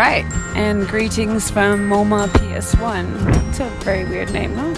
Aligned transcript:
right, 0.00 0.24
and 0.56 0.88
greetings 0.88 1.50
from 1.50 1.90
MoMA 1.90 2.26
PS1. 2.28 3.04
It's 3.50 3.60
a 3.60 3.68
very 3.84 4.06
weird 4.06 4.32
name, 4.32 4.56
no? 4.56 4.68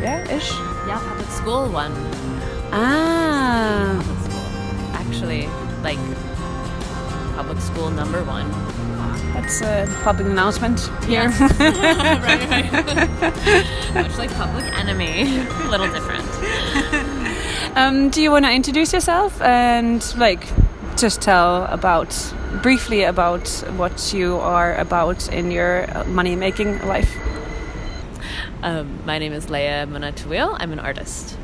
Yeah, 0.00 0.24
ish. 0.32 0.50
Yeah, 0.88 0.98
public 1.06 1.28
school 1.28 1.68
one. 1.68 1.92
Ah, 2.72 4.00
Public 4.00 4.18
school. 4.24 4.46
Actually, 5.02 5.46
like 5.82 5.98
public 7.36 7.58
school 7.60 7.90
number 7.90 8.24
one. 8.24 8.48
that's 9.34 9.60
a 9.60 9.84
public 10.02 10.26
announcement 10.26 10.80
here. 11.04 11.28
right, 11.60 12.48
right. 12.48 12.72
Much 13.94 14.16
like 14.16 14.32
Public 14.36 14.64
Enemy, 14.78 15.36
a 15.38 15.68
little 15.72 15.90
different. 15.92 16.26
um, 17.76 18.08
do 18.08 18.22
you 18.22 18.30
want 18.30 18.46
to 18.46 18.50
introduce 18.52 18.94
yourself 18.94 19.38
and 19.42 20.00
like 20.16 20.46
just 20.96 21.20
tell 21.20 21.64
about 21.64 22.32
briefly 22.62 23.02
about 23.02 23.46
what 23.76 24.14
you 24.14 24.36
are 24.36 24.74
about 24.76 25.30
in 25.30 25.50
your 25.50 25.86
money 26.06 26.34
making 26.34 26.78
life? 26.86 27.14
Um, 28.62 29.04
my 29.04 29.18
name 29.18 29.34
is 29.34 29.46
Leyya 29.46 29.86
Monatuil. 29.86 30.56
I'm 30.58 30.72
an 30.72 30.78
artist 30.78 31.36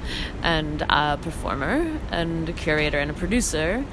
and 0.43 0.81
a 0.89 1.19
performer 1.21 2.01
and 2.11 2.49
a 2.49 2.53
curator 2.55 2.99
and 2.99 3.11
a 3.11 3.15
producer. 3.15 3.85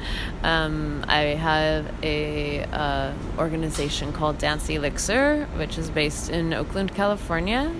Um, 0.43 1.03
I 1.09 1.35
have 1.35 1.93
a 2.03 2.63
uh, 2.63 3.13
organization 3.37 4.13
called 4.13 4.37
Dance 4.37 4.69
Elixir, 4.69 5.45
which 5.57 5.77
is 5.77 5.89
based 5.89 6.29
in 6.29 6.53
Oakland, 6.53 6.95
California. 6.95 7.75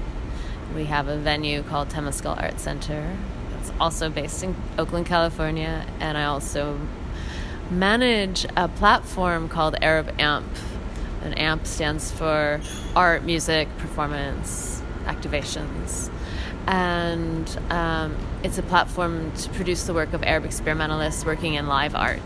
We 0.76 0.84
have 0.86 1.08
a 1.08 1.18
venue 1.18 1.64
called 1.64 1.88
Temescal 1.88 2.40
Art 2.42 2.60
Center. 2.60 3.16
It's 3.62 3.72
also 3.80 4.10
based 4.10 4.44
in 4.44 4.54
Oakland, 4.78 5.06
California, 5.06 5.86
and 6.02 6.18
I 6.18 6.26
also 6.26 6.78
manage 7.72 8.46
a 8.56 8.68
platform 8.68 9.50
called 9.50 9.76
Arab 9.82 10.14
AMP. 10.20 10.50
And 11.22 11.38
AMP 11.38 11.66
stands 11.66 12.12
for 12.12 12.62
Art, 12.96 13.24
Music, 13.24 13.68
Performance, 13.78 14.82
Activations. 15.06 16.10
And 16.68 17.60
um, 17.70 18.16
it's 18.44 18.58
a 18.58 18.64
platform 18.64 19.32
to 19.34 19.50
produce 19.50 19.84
the 19.84 19.94
work 19.94 20.14
of 20.14 20.24
Arab 20.24 20.46
experimentalists 20.46 21.26
working 21.26 21.56
in 21.56 21.68
live 21.68 21.96
art. 21.96 22.22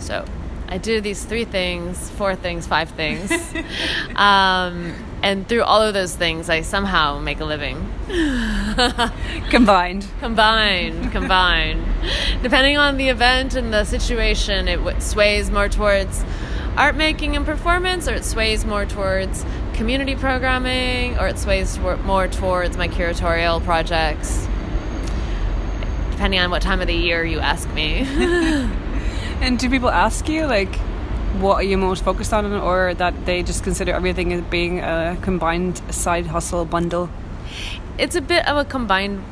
So 0.00 0.24
I 0.70 0.76
do 0.76 1.00
these 1.00 1.24
three 1.24 1.46
things, 1.46 2.10
four 2.10 2.36
things, 2.36 2.66
five 2.66 2.90
things. 2.90 3.32
um, 4.16 4.94
and 5.22 5.48
through 5.48 5.62
all 5.62 5.80
of 5.80 5.94
those 5.94 6.14
things, 6.14 6.50
I 6.50 6.60
somehow 6.60 7.18
make 7.18 7.40
a 7.40 7.46
living. 7.46 7.76
Combined. 9.50 10.06
Combined, 10.20 11.10
combined. 11.10 11.84
Depending 12.42 12.76
on 12.76 12.98
the 12.98 13.08
event 13.08 13.54
and 13.54 13.72
the 13.72 13.84
situation, 13.84 14.68
it 14.68 14.76
w- 14.76 15.00
sways 15.00 15.50
more 15.50 15.70
towards 15.70 16.22
art 16.76 16.96
making 16.96 17.34
and 17.34 17.46
performance, 17.46 18.06
or 18.06 18.12
it 18.12 18.24
sways 18.24 18.66
more 18.66 18.84
towards 18.84 19.46
community 19.72 20.14
programming, 20.14 21.18
or 21.18 21.28
it 21.28 21.38
sways 21.38 21.78
more 21.78 22.28
towards 22.28 22.76
my 22.76 22.88
curatorial 22.88 23.64
projects. 23.64 24.46
Depending 26.10 26.40
on 26.40 26.50
what 26.50 26.60
time 26.60 26.82
of 26.82 26.86
the 26.86 26.94
year 26.94 27.24
you 27.24 27.40
ask 27.40 27.72
me. 27.72 28.06
And 29.40 29.58
do 29.58 29.70
people 29.70 29.90
ask 29.90 30.28
you 30.28 30.46
like 30.46 30.74
what 31.40 31.56
are 31.56 31.62
you 31.62 31.78
most 31.78 32.02
focused 32.02 32.32
on 32.32 32.52
or 32.52 32.94
that 32.94 33.26
they 33.26 33.42
just 33.42 33.62
consider 33.62 33.92
everything 33.92 34.32
as 34.32 34.40
being 34.42 34.80
a 34.80 35.16
combined 35.22 35.80
side 35.94 36.26
hustle 36.26 36.64
bundle? 36.64 37.08
it's 37.98 38.14
a 38.14 38.20
bit 38.20 38.46
of 38.46 38.56
a 38.56 38.64
combined 38.64 39.22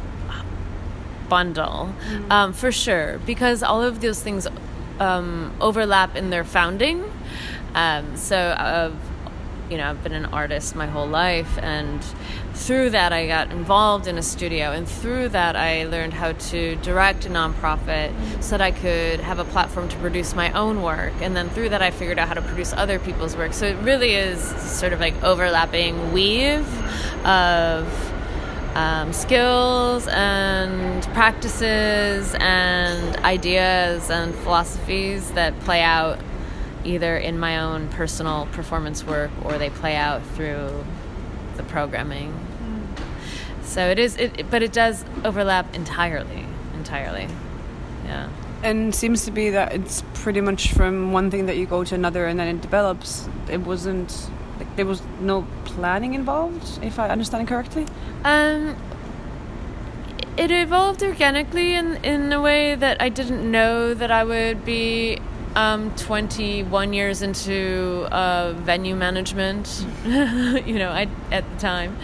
bundle 1.28 1.92
um, 2.30 2.52
for 2.52 2.70
sure 2.70 3.18
because 3.24 3.62
all 3.62 3.82
of 3.82 4.00
those 4.00 4.20
things 4.22 4.46
um, 4.98 5.52
overlap 5.60 6.16
in 6.16 6.30
their 6.30 6.44
founding 6.44 7.04
um, 7.74 8.16
so 8.16 8.36
uh, 8.36 8.92
you 9.70 9.76
know 9.76 9.90
i've 9.90 10.02
been 10.02 10.12
an 10.12 10.26
artist 10.26 10.74
my 10.74 10.86
whole 10.86 11.06
life 11.06 11.58
and 11.58 12.00
through 12.56 12.90
that 12.90 13.12
i 13.12 13.26
got 13.26 13.50
involved 13.52 14.06
in 14.06 14.18
a 14.18 14.22
studio 14.22 14.72
and 14.72 14.88
through 14.88 15.28
that 15.28 15.54
i 15.56 15.84
learned 15.84 16.12
how 16.12 16.32
to 16.32 16.74
direct 16.76 17.26
a 17.26 17.28
nonprofit 17.28 18.12
so 18.42 18.50
that 18.50 18.60
i 18.60 18.70
could 18.70 19.20
have 19.20 19.38
a 19.38 19.44
platform 19.44 19.88
to 19.88 19.96
produce 19.98 20.34
my 20.34 20.50
own 20.52 20.82
work. 20.82 21.12
And 21.20 21.36
then 21.36 21.48
through 21.50 21.70
that 21.70 21.82
i 21.82 21.90
figured 21.90 22.18
out 22.18 22.28
how 22.28 22.34
to 22.34 22.42
produce 22.42 22.72
other 22.72 22.98
people's 22.98 23.36
work. 23.36 23.52
So 23.52 23.66
it 23.66 23.76
really 23.82 24.14
is 24.14 24.40
sort 24.40 24.92
of 24.92 25.00
like 25.00 25.20
overlapping 25.22 26.12
weave 26.12 26.66
of 27.26 27.86
um, 28.74 29.12
skills 29.12 30.06
and 30.08 31.02
practices 31.14 32.34
and 32.38 33.16
ideas 33.18 34.10
and 34.10 34.34
philosophies 34.34 35.30
that 35.32 35.58
play 35.60 35.82
out 35.82 36.18
either 36.84 37.16
in 37.16 37.38
my 37.38 37.58
own 37.58 37.88
personal 37.88 38.46
performance 38.52 39.02
work 39.02 39.30
or 39.44 39.58
they 39.58 39.70
play 39.70 39.96
out 39.96 40.22
through 40.34 40.84
the 41.56 41.62
programming. 41.64 42.32
So 43.62 43.88
it 43.88 43.98
is, 43.98 44.16
it, 44.16 44.50
but 44.50 44.62
it 44.62 44.72
does 44.72 45.04
overlap 45.24 45.74
entirely, 45.74 46.46
entirely. 46.74 47.28
Yeah. 48.04 48.28
And 48.62 48.94
seems 48.94 49.24
to 49.24 49.30
be 49.30 49.50
that 49.50 49.72
it's 49.74 50.02
pretty 50.14 50.40
much 50.40 50.72
from 50.72 51.12
one 51.12 51.30
thing 51.30 51.46
that 51.46 51.56
you 51.56 51.66
go 51.66 51.84
to 51.84 51.94
another 51.94 52.26
and 52.26 52.38
then 52.38 52.56
it 52.56 52.62
develops. 52.62 53.28
It 53.50 53.60
wasn't 53.60 54.30
like 54.58 54.76
there 54.76 54.86
was 54.86 55.02
no 55.20 55.46
planning 55.64 56.14
involved, 56.14 56.82
if 56.82 56.98
I 56.98 57.08
understand 57.08 57.48
correctly. 57.48 57.86
Um, 58.24 58.76
it 60.36 60.50
evolved 60.50 61.02
organically 61.02 61.74
in, 61.74 61.96
in 62.04 62.32
a 62.32 62.40
way 62.40 62.74
that 62.74 63.00
I 63.00 63.08
didn't 63.08 63.50
know 63.50 63.94
that 63.94 64.10
I 64.10 64.24
would 64.24 64.64
be 64.64 65.18
um, 65.56 65.94
21 65.96 66.92
years 66.92 67.22
into 67.22 68.06
uh, 68.12 68.52
venue 68.52 68.94
management. 68.94 69.84
you 70.04 70.78
know, 70.78 70.90
I 70.90 71.08
at 71.32 71.50
the 71.50 71.56
time 71.58 71.98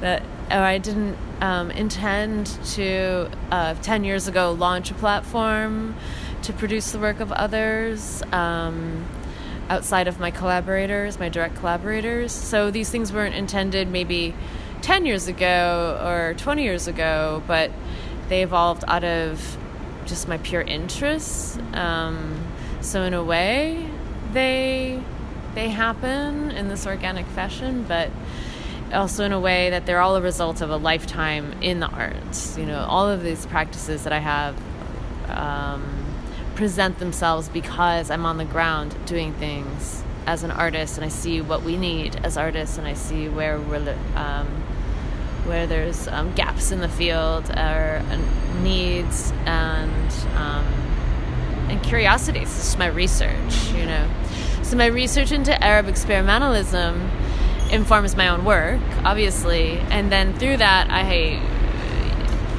that 0.00 0.22
or 0.50 0.58
I 0.58 0.78
didn't 0.78 1.18
um, 1.40 1.70
intend 1.70 2.46
to 2.74 3.30
uh, 3.50 3.74
10 3.74 4.04
years 4.04 4.28
ago 4.28 4.52
launch 4.52 4.90
a 4.90 4.94
platform 4.94 5.96
to 6.42 6.52
produce 6.52 6.92
the 6.92 6.98
work 6.98 7.20
of 7.20 7.32
others. 7.32 8.22
Um, 8.32 9.06
outside 9.68 10.06
of 10.06 10.20
my 10.20 10.30
collaborators, 10.30 11.18
my 11.18 11.28
direct 11.28 11.56
collaborators. 11.56 12.30
So 12.30 12.70
these 12.70 12.90
things 12.90 13.12
weren't 13.12 13.34
intended 13.34 13.88
maybe 13.88 14.34
10 14.82 15.06
years 15.06 15.28
ago 15.28 15.98
or 16.04 16.34
20 16.34 16.62
years 16.62 16.86
ago, 16.86 17.42
but 17.46 17.70
they 18.28 18.42
evolved 18.42 18.84
out 18.86 19.04
of 19.04 19.56
just 20.04 20.28
my 20.28 20.36
pure 20.38 20.60
interests. 20.60 21.56
Um, 21.72 22.51
so 22.80 23.02
in 23.02 23.14
a 23.14 23.22
way, 23.22 23.88
they 24.32 25.02
they 25.54 25.68
happen 25.68 26.50
in 26.52 26.68
this 26.68 26.86
organic 26.86 27.26
fashion, 27.26 27.84
but 27.86 28.10
also 28.92 29.24
in 29.24 29.32
a 29.32 29.40
way 29.40 29.70
that 29.70 29.86
they're 29.86 30.00
all 30.00 30.16
a 30.16 30.20
result 30.20 30.60
of 30.60 30.70
a 30.70 30.76
lifetime 30.76 31.54
in 31.60 31.80
the 31.80 31.88
arts. 31.88 32.56
You 32.56 32.66
know, 32.66 32.84
all 32.88 33.08
of 33.08 33.22
these 33.22 33.46
practices 33.46 34.04
that 34.04 34.12
I 34.12 34.18
have 34.18 34.56
um, 35.28 36.06
present 36.54 36.98
themselves 36.98 37.48
because 37.48 38.10
I'm 38.10 38.26
on 38.26 38.38
the 38.38 38.44
ground 38.44 38.94
doing 39.06 39.32
things 39.34 40.02
as 40.26 40.42
an 40.42 40.50
artist, 40.50 40.96
and 40.96 41.04
I 41.04 41.08
see 41.08 41.40
what 41.40 41.62
we 41.62 41.76
need 41.76 42.16
as 42.24 42.36
artists, 42.36 42.78
and 42.78 42.86
I 42.86 42.94
see 42.94 43.28
where 43.28 43.58
we're 43.58 43.96
um, 44.14 44.46
where 45.44 45.66
there's 45.66 46.06
um, 46.08 46.32
gaps 46.34 46.70
in 46.70 46.80
the 46.80 46.88
field 46.88 47.50
or 47.50 48.02
uh, 48.04 48.18
needs 48.62 49.32
and 49.44 50.12
um, 50.36 50.64
and 51.72 51.82
curiosities. 51.82 52.54
This 52.54 52.68
is 52.68 52.78
my 52.78 52.86
research, 52.86 53.72
you 53.72 53.86
know. 53.86 54.08
So 54.62 54.76
my 54.76 54.86
research 54.86 55.32
into 55.32 55.52
Arab 55.62 55.86
experimentalism 55.86 57.10
informs 57.72 58.14
my 58.14 58.28
own 58.28 58.44
work, 58.44 58.80
obviously, 59.04 59.78
and 59.90 60.12
then 60.12 60.34
through 60.38 60.58
that 60.58 60.90
I 60.90 61.40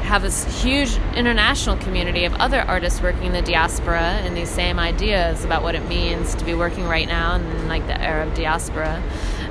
have 0.04 0.24
this 0.24 0.62
huge 0.62 0.98
international 1.16 1.78
community 1.78 2.26
of 2.26 2.34
other 2.36 2.60
artists 2.60 3.02
working 3.02 3.28
in 3.28 3.32
the 3.32 3.42
diaspora 3.42 4.02
and 4.02 4.36
these 4.36 4.50
same 4.50 4.78
ideas 4.78 5.46
about 5.46 5.64
what 5.64 5.76
it 5.76 5.88
means 5.88 6.36
to 6.36 6.44
be 6.44 6.54
working 6.54 6.86
right 6.86 7.08
now 7.08 7.36
in 7.36 7.68
like 7.68 7.86
the 7.88 8.00
Arab 8.02 8.34
diaspora, 8.34 9.02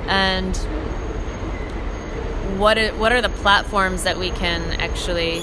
and 0.07 0.55
what 2.59 2.77
it, 2.77 2.95
what 2.97 3.11
are 3.11 3.21
the 3.21 3.29
platforms 3.29 4.03
that 4.03 4.17
we 4.17 4.29
can 4.29 4.61
actually 4.79 5.41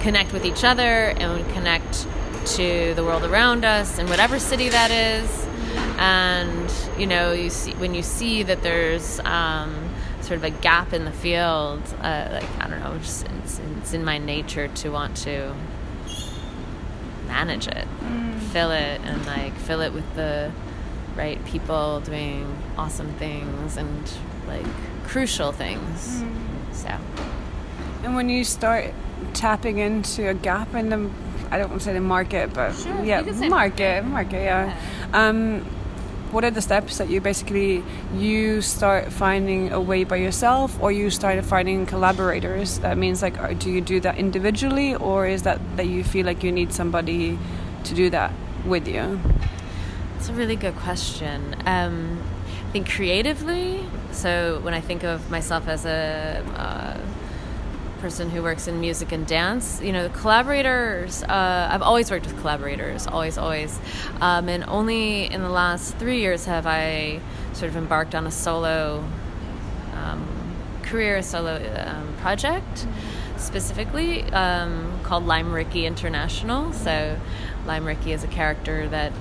connect 0.00 0.32
with 0.32 0.44
each 0.44 0.64
other 0.64 0.82
and 0.82 1.48
connect 1.52 2.06
to 2.46 2.94
the 2.94 3.04
world 3.04 3.24
around 3.24 3.64
us 3.64 3.98
in 3.98 4.08
whatever 4.08 4.38
city 4.38 4.68
that 4.68 4.90
is 4.90 5.46
and 5.98 6.72
you 6.98 7.06
know 7.06 7.32
you 7.32 7.50
see 7.50 7.72
when 7.74 7.94
you 7.94 8.02
see 8.02 8.42
that 8.42 8.62
there's 8.62 9.20
um, 9.20 9.90
sort 10.22 10.38
of 10.38 10.44
a 10.44 10.50
gap 10.50 10.92
in 10.92 11.04
the 11.04 11.12
field 11.12 11.82
uh, 12.00 12.28
like 12.32 12.58
i 12.58 12.68
don't 12.68 12.80
know 12.80 12.96
just 12.98 13.26
it's, 13.42 13.60
it's, 13.78 13.92
in 13.92 14.04
my 14.04 14.18
nature 14.18 14.68
to 14.68 14.90
want 14.90 15.16
to 15.16 15.54
manage 17.26 17.66
it 17.68 17.86
mm. 18.00 18.38
fill 18.52 18.70
it 18.70 19.00
and 19.02 19.26
like 19.26 19.54
fill 19.54 19.80
it 19.80 19.92
with 19.92 20.14
the 20.14 20.50
right 21.16 21.44
people 21.44 22.00
doing 22.00 22.56
awesome 22.78 23.12
things 23.14 23.76
and 23.76 24.10
like 24.46 24.66
crucial 25.04 25.52
things 25.52 26.22
mm. 26.22 26.74
so 26.74 26.96
and 28.02 28.16
when 28.16 28.28
you 28.28 28.42
start 28.42 28.94
tapping 29.34 29.78
into 29.78 30.28
a 30.28 30.34
gap 30.34 30.74
in 30.74 30.88
the 30.88 31.10
I 31.50 31.58
don't 31.58 31.70
want 31.70 31.80
to 31.82 31.84
say 31.84 31.92
the 31.92 32.00
market, 32.00 32.54
but 32.54 32.72
sure, 32.72 33.04
yeah, 33.04 33.22
market, 33.48 34.04
market, 34.04 34.42
yeah. 34.42 34.76
yeah. 35.12 35.28
Um, 35.28 35.64
what 36.30 36.44
are 36.44 36.50
the 36.50 36.62
steps 36.62 36.98
that 36.98 37.10
you 37.10 37.20
basically 37.20 37.82
you 38.14 38.62
start 38.62 39.12
finding 39.12 39.72
a 39.72 39.80
way 39.80 40.04
by 40.04 40.16
yourself 40.16 40.80
or 40.80 40.92
you 40.92 41.10
start 41.10 41.44
finding 41.44 41.86
collaborators 41.86 42.78
that 42.80 42.96
means 42.96 43.20
like 43.20 43.58
do 43.58 43.68
you 43.70 43.80
do 43.80 43.98
that 43.98 44.16
individually 44.16 44.94
or 44.94 45.26
is 45.26 45.42
that 45.42 45.58
that 45.76 45.86
you 45.86 46.04
feel 46.04 46.24
like 46.24 46.44
you 46.44 46.52
need 46.52 46.72
somebody 46.72 47.36
to 47.82 47.94
do 47.94 48.08
that 48.10 48.32
with 48.64 48.86
you 48.86 49.18
it's 50.16 50.28
a 50.28 50.32
really 50.32 50.56
good 50.56 50.76
question 50.76 51.56
um, 51.66 52.22
i 52.68 52.72
think 52.72 52.88
creatively 52.88 53.84
so 54.12 54.60
when 54.62 54.72
i 54.72 54.80
think 54.80 55.02
of 55.02 55.28
myself 55.30 55.66
as 55.66 55.84
a 55.84 56.44
uh, 56.56 56.96
person 58.00 58.30
who 58.30 58.42
works 58.42 58.66
in 58.66 58.80
music 58.80 59.12
and 59.12 59.26
dance. 59.26 59.80
You 59.82 59.92
know, 59.92 60.08
collaborators, 60.08 61.22
uh, 61.22 61.68
I've 61.70 61.82
always 61.82 62.10
worked 62.10 62.26
with 62.26 62.38
collaborators, 62.40 63.06
always, 63.06 63.38
always. 63.38 63.78
Um, 64.20 64.48
and 64.48 64.64
only 64.64 65.26
in 65.26 65.42
the 65.42 65.50
last 65.50 65.96
three 65.96 66.20
years 66.20 66.46
have 66.46 66.66
I 66.66 67.20
sort 67.52 67.70
of 67.70 67.76
embarked 67.76 68.14
on 68.14 68.26
a 68.26 68.30
solo 68.30 69.04
um, 69.94 70.26
career, 70.82 71.16
a 71.16 71.22
solo 71.22 71.56
um, 71.86 72.14
project 72.16 72.86
specifically 73.36 74.22
um, 74.32 75.00
called 75.02 75.26
Lime 75.26 75.52
Rickey 75.52 75.86
International. 75.86 76.72
So, 76.72 77.18
Lime 77.66 77.86
Rickey 77.86 78.12
is 78.12 78.24
a 78.24 78.28
character 78.28 78.88
that 78.88 79.12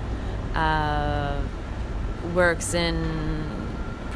uh, 0.55 1.41
works 2.33 2.73
in 2.73 3.38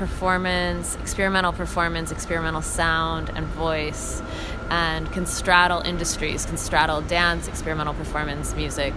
performance, 0.08 0.98
experimental 0.98 1.54
performance, 1.54 2.12
experimental 2.12 2.62
sound, 2.62 3.32
and 3.36 3.48
voice 3.48 4.22
and 4.70 5.10
can 5.14 5.26
straddle 5.26 5.80
industries, 5.80 6.46
can 6.46 6.58
straddle 6.58 7.00
dance, 7.00 7.48
experimental 7.48 7.94
performance, 7.94 8.54
music, 8.54 8.94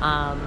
um, 0.00 0.40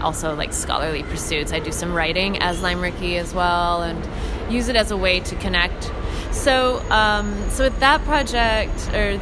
also 0.00 0.34
like 0.34 0.52
scholarly 0.52 1.04
pursuits. 1.04 1.52
I 1.52 1.60
do 1.60 1.70
some 1.70 1.94
writing 1.94 2.38
as 2.38 2.62
Lime 2.62 2.80
Rickey 2.80 3.16
as 3.16 3.32
well, 3.32 3.82
and 3.82 4.52
use 4.52 4.66
it 4.66 4.74
as 4.74 4.90
a 4.90 4.96
way 4.96 5.20
to 5.20 5.36
connect. 5.36 5.92
So, 6.32 6.80
um, 6.90 7.48
so 7.50 7.62
with 7.62 7.78
that 7.78 8.04
project, 8.04 8.88
or 8.92 9.20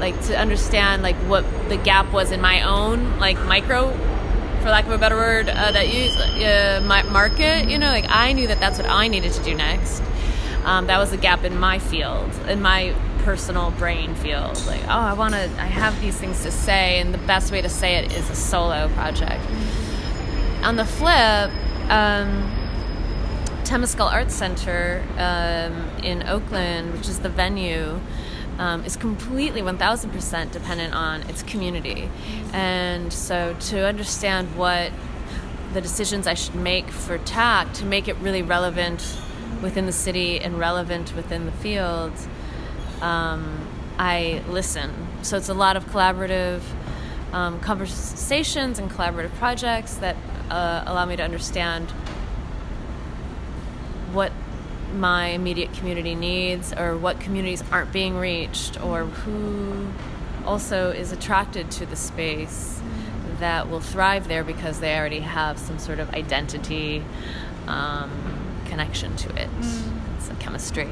like 0.00 0.18
to 0.28 0.38
understand 0.38 1.02
like 1.02 1.16
what 1.28 1.44
the 1.68 1.76
gap 1.76 2.10
was 2.10 2.30
in 2.30 2.40
my 2.40 2.62
own 2.62 3.18
like 3.18 3.38
micro 3.44 3.90
for 4.64 4.70
lack 4.70 4.86
of 4.86 4.92
a 4.92 4.96
better 4.96 5.16
word, 5.16 5.50
uh, 5.50 5.72
that 5.72 5.92
you 5.92 6.08
uh, 6.46 6.80
market. 7.12 7.68
You 7.68 7.76
know, 7.76 7.88
like 7.88 8.06
I 8.08 8.32
knew 8.32 8.46
that 8.46 8.60
that's 8.60 8.78
what 8.78 8.88
I 8.88 9.08
needed 9.08 9.34
to 9.34 9.42
do 9.44 9.54
next. 9.54 10.02
Um, 10.64 10.86
that 10.86 10.96
was 10.96 11.12
a 11.12 11.18
gap 11.18 11.44
in 11.44 11.58
my 11.58 11.78
field, 11.78 12.32
in 12.48 12.62
my 12.62 12.94
personal 13.18 13.72
brain 13.72 14.14
field. 14.14 14.56
Like, 14.66 14.80
oh, 14.84 14.88
I 14.88 15.12
want 15.12 15.34
to, 15.34 15.42
I 15.58 15.66
have 15.66 16.00
these 16.00 16.16
things 16.16 16.42
to 16.44 16.50
say, 16.50 16.98
and 16.98 17.12
the 17.12 17.18
best 17.18 17.52
way 17.52 17.60
to 17.60 17.68
say 17.68 17.96
it 17.96 18.12
is 18.14 18.30
a 18.30 18.34
solo 18.34 18.88
project. 18.94 19.44
On 20.62 20.76
the 20.76 20.86
flip, 20.86 21.50
um, 21.90 22.50
Temescal 23.64 24.10
Arts 24.10 24.34
Center 24.34 25.04
um, 25.18 25.90
in 26.02 26.26
Oakland, 26.26 26.94
which 26.94 27.06
is 27.10 27.18
the 27.18 27.28
venue, 27.28 28.00
um, 28.58 28.84
is 28.84 28.96
completely 28.96 29.62
1000% 29.62 30.52
dependent 30.52 30.94
on 30.94 31.22
its 31.22 31.42
community. 31.42 32.08
And 32.52 33.12
so 33.12 33.56
to 33.68 33.86
understand 33.86 34.56
what 34.56 34.92
the 35.72 35.80
decisions 35.80 36.26
I 36.26 36.34
should 36.34 36.54
make 36.54 36.88
for 36.90 37.18
TAC 37.18 37.72
to 37.74 37.84
make 37.84 38.06
it 38.06 38.16
really 38.16 38.42
relevant 38.42 39.18
within 39.62 39.86
the 39.86 39.92
city 39.92 40.40
and 40.40 40.58
relevant 40.58 41.14
within 41.16 41.46
the 41.46 41.52
field 41.52 42.12
um, 43.00 43.68
I 43.98 44.42
listen. 44.48 44.92
So 45.22 45.36
it's 45.36 45.48
a 45.48 45.54
lot 45.54 45.76
of 45.76 45.84
collaborative 45.86 46.62
um, 47.32 47.60
conversations 47.60 48.78
and 48.78 48.90
collaborative 48.90 49.34
projects 49.34 49.94
that 49.96 50.16
uh, 50.50 50.84
allow 50.86 51.04
me 51.04 51.16
to 51.16 51.22
understand 51.22 51.90
what 54.12 54.32
my 54.94 55.28
immediate 55.28 55.72
community 55.74 56.14
needs 56.14 56.72
or 56.72 56.96
what 56.96 57.20
communities 57.20 57.62
aren't 57.70 57.92
being 57.92 58.16
reached 58.16 58.82
or 58.82 59.04
who 59.04 59.88
also 60.46 60.90
is 60.90 61.12
attracted 61.12 61.70
to 61.70 61.86
the 61.86 61.96
space 61.96 62.80
that 63.40 63.68
will 63.68 63.80
thrive 63.80 64.28
there 64.28 64.44
because 64.44 64.80
they 64.80 64.96
already 64.96 65.20
have 65.20 65.58
some 65.58 65.78
sort 65.78 65.98
of 65.98 66.08
identity 66.14 67.04
um, 67.66 68.10
connection 68.66 69.16
to 69.16 69.28
it. 69.30 69.50
Mm. 69.60 70.16
It's 70.16 70.30
a 70.30 70.34
chemistry 70.34 70.90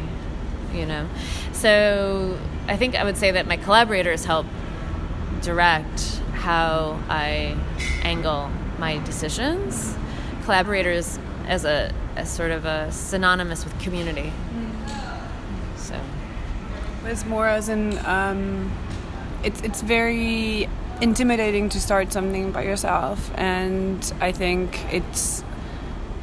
you 0.74 0.86
know. 0.86 1.08
So 1.52 2.38
I 2.68 2.76
think 2.76 2.94
I 2.94 3.04
would 3.04 3.16
say 3.16 3.32
that 3.32 3.46
my 3.46 3.56
collaborators 3.56 4.24
help 4.24 4.46
direct 5.42 6.00
how 6.32 6.98
I 7.08 7.56
angle 8.02 8.50
my 8.78 8.98
decisions. 8.98 9.96
Collaborators 10.44 11.18
as 11.46 11.64
a 11.64 11.92
as 12.16 12.30
sort 12.30 12.50
of 12.50 12.64
a 12.64 12.90
synonymous 12.92 13.64
with 13.64 13.78
community. 13.80 14.32
Mm. 14.54 15.78
So 15.78 16.00
it's 17.04 17.24
more 17.24 17.46
as 17.46 17.68
in 17.68 17.98
um, 18.06 18.72
it's 19.42 19.60
it's 19.62 19.82
very 19.82 20.68
intimidating 21.00 21.68
to 21.70 21.80
start 21.80 22.12
something 22.12 22.52
by 22.52 22.62
yourself, 22.62 23.30
and 23.36 24.12
I 24.20 24.32
think 24.32 24.80
it's 24.92 25.44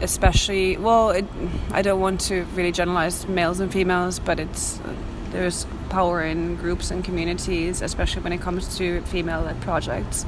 especially 0.01 0.77
well 0.77 1.09
it, 1.09 1.25
i 1.71 1.81
don't 1.81 1.99
want 1.99 2.21
to 2.21 2.43
really 2.55 2.71
generalize 2.71 3.27
males 3.27 3.59
and 3.59 3.71
females 3.71 4.19
but 4.19 4.39
it's 4.39 4.79
there's 5.31 5.65
power 5.89 6.23
in 6.23 6.55
groups 6.55 6.89
and 6.89 7.03
communities 7.03 7.81
especially 7.81 8.21
when 8.21 8.33
it 8.33 8.41
comes 8.41 8.77
to 8.77 9.01
female-led 9.01 9.59
projects 9.61 10.25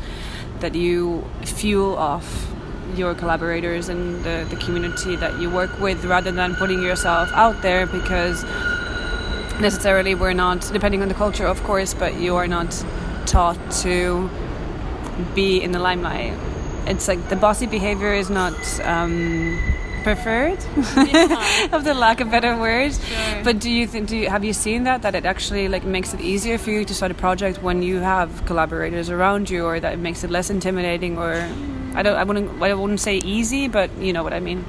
that 0.59 0.75
you 0.75 1.23
fuel 1.43 1.95
off 1.95 2.51
your 2.97 3.15
collaborators 3.15 3.89
and 3.89 4.23
the, 4.23 4.45
the 4.49 4.55
community 4.57 5.15
that 5.15 5.39
you 5.39 5.49
work 5.49 5.79
with 5.79 6.03
rather 6.05 6.31
than 6.31 6.55
putting 6.55 6.81
yourself 6.81 7.31
out 7.33 7.61
there 7.61 7.85
because 7.85 8.43
necessarily 9.59 10.15
we're 10.15 10.33
not 10.33 10.61
depending 10.73 11.01
on 11.01 11.07
the 11.07 11.13
culture 11.13 11.45
of 11.45 11.61
course 11.63 11.93
but 11.93 12.15
you 12.15 12.35
are 12.35 12.47
not 12.47 12.71
taught 13.25 13.59
to 13.71 14.29
be 15.35 15.61
in 15.61 15.71
the 15.71 15.79
limelight 15.79 16.33
it's 16.88 17.07
like 17.07 17.29
the 17.29 17.35
bossy 17.35 17.67
behavior 17.67 18.13
is 18.13 18.29
not 18.29 18.55
um, 18.81 19.57
preferred 20.03 20.57
yeah. 20.95 21.69
of 21.71 21.83
the 21.83 21.94
lack 21.94 22.19
of 22.19 22.31
better 22.31 22.57
words 22.57 23.05
sure. 23.05 23.44
but 23.44 23.59
do 23.59 23.69
you 23.69 23.85
think 23.85 24.09
do 24.09 24.17
you 24.17 24.29
have 24.29 24.44
you 24.44 24.53
seen 24.53 24.83
that 24.83 25.03
that 25.03 25.13
it 25.13 25.25
actually 25.25 25.67
like 25.67 25.83
makes 25.83 26.13
it 26.13 26.19
easier 26.21 26.57
for 26.57 26.71
you 26.71 26.83
to 26.83 26.94
start 26.94 27.11
a 27.11 27.15
project 27.15 27.61
when 27.61 27.83
you 27.83 27.97
have 27.99 28.45
collaborators 28.45 29.09
around 29.09 29.49
you 29.49 29.63
or 29.65 29.79
that 29.79 29.94
it 29.94 29.99
makes 29.99 30.23
it 30.23 30.31
less 30.31 30.49
intimidating 30.49 31.17
or 31.17 31.47
i 31.95 32.04
don't 32.04 32.16
i 32.16 32.24
wouldn't 32.24 32.62
i 32.62 32.74
wouldn't 32.74 33.00
say 33.00 33.18
easy 33.18 33.68
but 33.68 33.95
you 33.98 34.14
know 34.14 34.24
what 34.24 34.33
i 34.33 34.40
mean. 34.40 34.66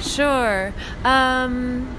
Sure. 0.00 0.72
Um 1.04 1.96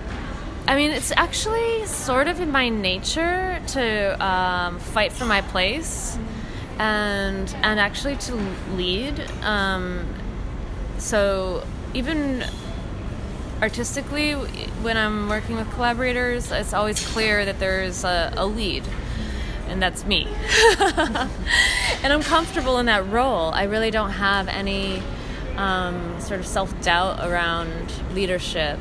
I 0.65 0.75
mean, 0.75 0.91
it's 0.91 1.11
actually 1.17 1.85
sort 1.87 2.27
of 2.29 2.39
in 2.39 2.49
my 2.49 2.69
nature 2.69 3.61
to 3.67 4.25
um, 4.25 4.79
fight 4.79 5.11
for 5.11 5.25
my 5.25 5.41
place 5.41 6.17
and 6.79 7.53
and 7.61 7.79
actually 7.79 8.15
to 8.15 8.35
lead. 8.75 9.19
Um, 9.41 10.07
so 10.99 11.65
even 11.93 12.45
artistically, 13.61 14.33
when 14.33 14.95
I'm 14.97 15.27
working 15.27 15.57
with 15.57 15.69
collaborators, 15.73 16.51
it's 16.51 16.73
always 16.73 17.05
clear 17.07 17.43
that 17.45 17.59
there's 17.59 18.05
a, 18.05 18.33
a 18.37 18.45
lead, 18.45 18.83
and 19.73 19.81
that's 19.81 20.05
me. 20.05 20.27
and 20.79 22.13
I'm 22.13 22.21
comfortable 22.21 22.77
in 22.77 22.85
that 22.85 23.07
role. 23.07 23.51
I 23.51 23.63
really 23.63 23.89
don't 23.89 24.11
have 24.11 24.47
any 24.47 25.01
um, 25.57 26.21
sort 26.21 26.39
of 26.39 26.45
self 26.45 26.79
doubt 26.83 27.27
around 27.27 27.91
leadership. 28.13 28.77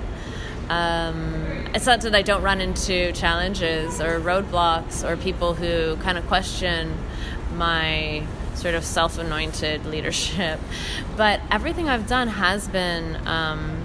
Um, 0.68 1.66
it's 1.74 1.86
not 1.86 2.02
that 2.02 2.14
I 2.14 2.20
don't 2.20 2.42
run 2.42 2.60
into 2.60 3.10
challenges 3.12 4.02
or 4.02 4.20
roadblocks 4.20 5.02
or 5.08 5.16
people 5.16 5.54
who 5.54 5.96
kind 5.96 6.18
of 6.18 6.26
question 6.26 6.94
my 7.54 8.24
sort 8.54 8.74
of 8.74 8.84
self 8.84 9.18
anointed 9.18 9.86
leadership. 9.86 10.60
But 11.14 11.40
everything 11.50 11.90
I've 11.90 12.06
done 12.06 12.28
has 12.28 12.68
been 12.68 13.16
um, 13.26 13.81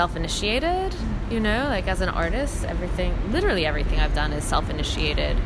self 0.00 0.16
initiated, 0.16 0.94
you 1.30 1.38
know, 1.38 1.66
like 1.68 1.86
as 1.86 2.00
an 2.00 2.08
artist, 2.08 2.64
everything, 2.64 3.12
literally 3.32 3.66
everything 3.66 4.00
I've 4.00 4.14
done 4.14 4.32
is 4.32 4.42
self 4.44 4.70
initiated. 4.70 5.36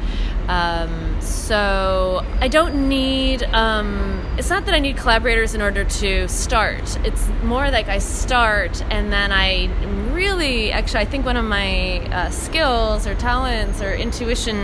Um, 0.47 1.21
so 1.21 2.25
I 2.39 2.47
don't 2.47 2.89
need, 2.89 3.43
um, 3.53 4.25
it's 4.39 4.51
not 4.51 4.65
that 4.67 4.73
I 4.73 4.79
need 4.79 4.97
collaborators 4.97 5.57
in 5.57 5.61
order 5.61 5.83
to 5.83 6.29
start. 6.29 6.97
It's 7.05 7.27
more 7.43 7.69
like 7.73 7.89
I 7.89 7.99
start 7.99 8.81
and 8.93 9.13
then 9.13 9.33
I 9.33 9.71
really, 10.13 10.71
actually, 10.71 11.01
I 11.01 11.07
think 11.07 11.27
one 11.27 11.37
of 11.37 11.45
my 11.45 11.99
uh, 12.13 12.31
skills 12.31 13.09
or 13.09 13.17
talents 13.17 13.83
or 13.83 13.93
intuition, 13.93 14.57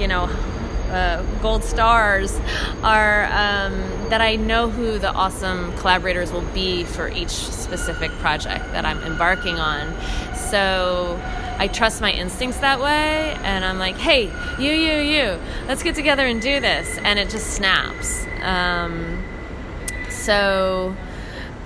you 0.00 0.08
know, 0.08 0.26
uh, 0.90 1.22
gold 1.40 1.62
stars 1.62 2.38
are 2.82 3.24
um, 3.26 3.72
that 4.10 4.20
I 4.20 4.36
know 4.36 4.68
who 4.68 4.98
the 4.98 5.12
awesome 5.12 5.72
collaborators 5.78 6.32
will 6.32 6.46
be 6.52 6.84
for 6.84 7.08
each 7.08 7.30
specific 7.30 8.10
project 8.12 8.64
that 8.72 8.84
I'm 8.84 9.02
embarking 9.04 9.58
on. 9.58 9.94
So 10.34 11.20
I 11.58 11.68
trust 11.68 12.00
my 12.00 12.10
instincts 12.10 12.58
that 12.60 12.80
way, 12.80 13.36
and 13.42 13.64
I'm 13.64 13.78
like, 13.78 13.96
hey, 13.96 14.32
you, 14.58 14.72
you, 14.72 14.98
you, 15.00 15.40
let's 15.68 15.82
get 15.82 15.94
together 15.94 16.26
and 16.26 16.40
do 16.40 16.58
this. 16.58 16.98
And 16.98 17.18
it 17.18 17.30
just 17.30 17.54
snaps. 17.54 18.26
Um, 18.42 19.22
so 20.08 20.96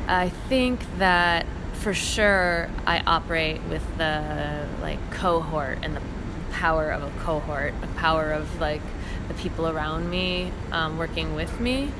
I 0.06 0.28
think 0.48 0.80
that 0.98 1.46
for 1.74 1.94
sure 1.94 2.68
I 2.86 3.00
operate 3.06 3.62
with 3.70 3.82
the 3.98 4.66
like 4.82 4.98
cohort 5.12 5.78
and 5.82 5.96
the 5.96 6.02
power 6.50 6.90
of 6.90 7.02
a 7.02 7.10
cohort, 7.20 7.74
the 7.80 7.86
power 7.88 8.32
of 8.32 8.60
like 8.60 8.82
the 9.28 9.34
people 9.34 9.68
around 9.68 10.10
me 10.10 10.52
um, 10.72 10.98
working 10.98 11.34
with 11.34 11.60
me. 11.60 11.90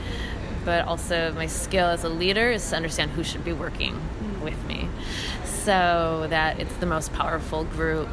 But 0.64 0.86
also, 0.86 1.32
my 1.34 1.46
skill 1.46 1.88
as 1.88 2.04
a 2.04 2.08
leader 2.08 2.50
is 2.50 2.68
to 2.70 2.76
understand 2.76 3.10
who 3.10 3.22
should 3.22 3.44
be 3.44 3.52
working 3.52 4.00
with 4.42 4.62
me 4.66 4.88
so 5.44 6.26
that 6.28 6.60
it's 6.60 6.74
the 6.76 6.86
most 6.86 7.12
powerful 7.12 7.64
group 7.64 8.08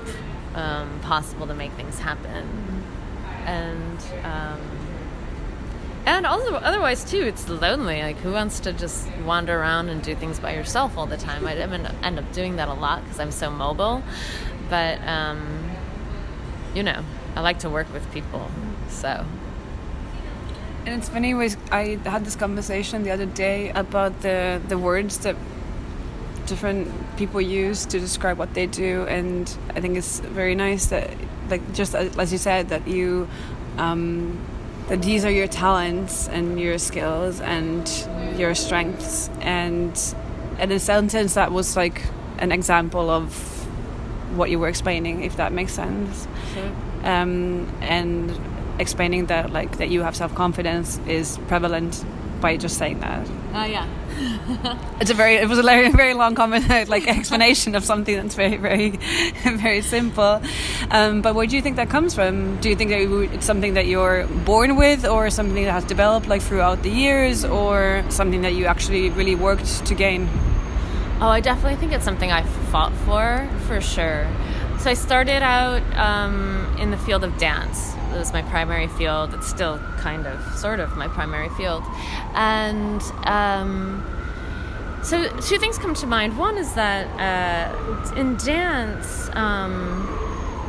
um, 0.56 1.00
possible 1.02 1.48
to 1.48 1.54
make 1.54 1.72
things 1.74 2.00
happen. 2.00 2.84
And 3.46 3.98
um, 4.24 4.62
and 6.06 6.26
also 6.26 6.56
otherwise 6.56 7.04
too, 7.04 7.22
it's 7.22 7.48
lonely. 7.48 8.02
Like 8.02 8.18
who 8.18 8.32
wants 8.32 8.60
to 8.62 8.74
just 8.74 9.08
wander 9.26 9.60
around 9.60 9.90
and 9.90 10.02
do 10.02 10.16
things 10.16 10.40
by 10.40 10.56
yourself 10.56 10.98
all 10.98 11.06
the 11.06 11.18
time? 11.18 11.46
I 11.46 11.56
end 11.56 12.20
up 12.20 12.34
doing 12.34 12.56
that 12.56 12.70
a 12.70 12.74
lot 12.74 13.04
because 13.04 13.20
I'm 13.20 13.32
so 13.32 13.52
mobile. 13.52 14.02
But 14.70 15.06
um, 15.08 15.70
you 16.74 16.84
know, 16.84 17.04
I 17.36 17.42
like 17.42 17.60
to 17.60 17.70
work 17.70 17.92
with 17.94 18.10
people, 18.14 18.50
so. 18.92 19.26
And 20.86 20.96
it's 20.96 21.10
funny, 21.10 21.34
I 21.72 21.98
had 22.04 22.26
this 22.26 22.36
conversation 22.36 23.04
the 23.04 23.12
other 23.12 23.28
day 23.28 23.70
about 23.70 24.22
the 24.22 24.60
the 24.68 24.78
words 24.78 25.20
that 25.20 25.36
different 26.48 26.88
people 27.18 27.40
use 27.40 27.86
to 27.86 28.00
describe 28.00 28.38
what 28.38 28.54
they 28.54 28.66
do, 28.66 29.06
and 29.08 29.56
I 29.76 29.80
think 29.80 29.98
it's 29.98 30.20
very 30.20 30.56
nice 30.56 30.88
that, 30.88 31.10
like, 31.50 31.62
just 31.74 31.94
as 31.96 32.32
you 32.32 32.38
said, 32.38 32.70
that 32.70 32.88
you. 32.88 33.28
Um, 33.78 34.40
that 34.88 35.02
these 35.04 35.24
are 35.24 35.32
your 35.32 35.48
talents 35.48 36.28
and 36.28 36.60
your 36.60 36.78
skills 36.78 37.40
and 37.40 37.90
your 38.38 38.54
strengths 38.54 39.30
and 39.40 39.98
and 40.60 40.70
in 40.70 40.80
some 40.80 41.08
sense 41.08 41.36
that 41.36 41.54
was 41.54 41.78
like 41.78 42.02
an 42.40 42.52
example 42.52 43.10
of 43.10 43.34
what 44.36 44.50
you 44.50 44.60
were 44.60 44.68
explaining 44.68 45.24
if 45.24 45.38
that 45.38 45.54
makes 45.54 45.72
sense 45.74 46.28
sure. 46.54 46.72
um, 47.04 47.72
and 47.80 48.32
explaining 48.82 49.28
that 49.28 49.52
like 49.52 49.78
that 49.78 49.90
you 49.90 50.02
have 50.02 50.16
self-confidence 50.16 51.00
is 51.08 51.38
prevalent 51.48 52.04
by 52.42 52.58
just 52.58 52.78
saying 52.78 53.00
that. 53.00 53.28
Oh 53.54 53.60
uh, 53.60 53.66
yeah. 53.66 53.88
It's 55.00 55.10
a 55.10 55.14
very 55.14 55.36
it 55.36 55.48
was 55.48 55.58
a 55.58 55.64
very, 55.64 55.92
very 55.92 56.14
long 56.14 56.36
comment 56.36 56.68
like 56.96 57.08
explanation 57.08 57.76
of 57.76 57.84
something 57.84 58.16
that's 58.16 58.36
very 58.36 58.58
very 58.58 58.90
very 59.44 59.82
simple. 59.82 60.42
Um, 60.90 61.22
but 61.22 61.36
where 61.36 61.48
do 61.48 61.56
you 61.56 61.62
think 61.62 61.76
that 61.78 61.90
comes 61.90 62.14
from? 62.14 62.58
Do 62.60 62.70
you 62.70 62.76
think 62.76 62.90
that 62.90 63.02
it's 63.34 63.46
something 63.46 63.76
that 63.76 63.88
you're 63.88 64.28
born 64.46 64.76
with 64.76 65.06
or 65.06 65.30
something 65.30 65.64
that 65.64 65.72
has 65.72 65.86
developed 65.86 66.28
like 66.28 66.42
throughout 66.42 66.84
the 66.84 66.90
years 66.90 67.46
or 67.46 68.04
something 68.10 68.42
that 68.42 68.54
you 68.54 68.66
actually 68.66 69.10
really 69.12 69.36
worked 69.36 69.86
to 69.86 69.96
gain? 69.96 70.28
Oh 71.22 71.28
i 71.28 71.40
definitely 71.40 71.78
think 71.80 71.94
it's 71.94 72.06
something 72.06 72.32
i 72.32 72.44
fought 72.72 72.94
for 73.06 73.48
for 73.68 73.80
sure 73.80 74.26
so 74.82 74.90
i 74.90 74.94
started 74.94 75.42
out 75.42 75.82
um, 75.96 76.76
in 76.80 76.92
the 76.92 76.98
field 76.98 77.24
of 77.24 77.38
dance 77.38 77.96
it 78.14 78.18
was 78.18 78.34
my 78.34 78.42
primary 78.42 78.88
field. 78.88 79.34
It's 79.34 79.48
still 79.48 79.80
kind 79.98 80.28
of, 80.28 80.56
sort 80.56 80.80
of, 80.80 80.98
my 80.98 81.08
primary 81.08 81.50
field. 81.50 81.84
And 82.34 83.02
um, 83.26 84.06
so, 85.02 85.30
two 85.40 85.58
things 85.58 85.78
come 85.78 85.94
to 85.96 86.08
mind. 86.08 86.38
One 86.38 86.58
is 86.58 86.74
that 86.74 87.08
uh, 87.20 88.14
in 88.16 88.36
dance, 88.36 89.30
um, 89.34 90.08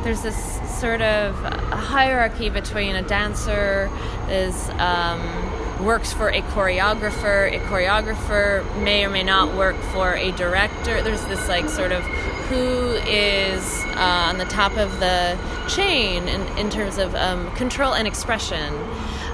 there's 0.03 0.21
this 0.21 0.79
sort 0.79 1.01
of 1.01 1.35
hierarchy 1.35 2.49
between 2.49 2.95
a 2.95 3.03
dancer 3.03 3.89
is 4.29 4.69
um, 4.71 5.85
works 5.85 6.13
for 6.13 6.29
a 6.29 6.41
choreographer. 6.41 7.53
A 7.53 7.59
choreographer 7.67 8.63
may 8.83 9.05
or 9.05 9.09
may 9.09 9.23
not 9.23 9.53
work 9.55 9.75
for 9.91 10.13
a 10.13 10.31
director. 10.31 11.01
There's 11.01 11.25
this 11.25 11.47
like 11.49 11.67
sort 11.69 11.91
of 11.91 12.03
who 12.49 12.93
is 13.07 13.83
uh, 13.95 14.27
on 14.29 14.37
the 14.37 14.45
top 14.45 14.75
of 14.77 14.99
the 14.99 15.37
chain 15.67 16.27
in, 16.27 16.41
in 16.57 16.69
terms 16.69 16.97
of 16.97 17.15
um, 17.15 17.49
control 17.55 17.93
and 17.93 18.07
expression. 18.07 18.73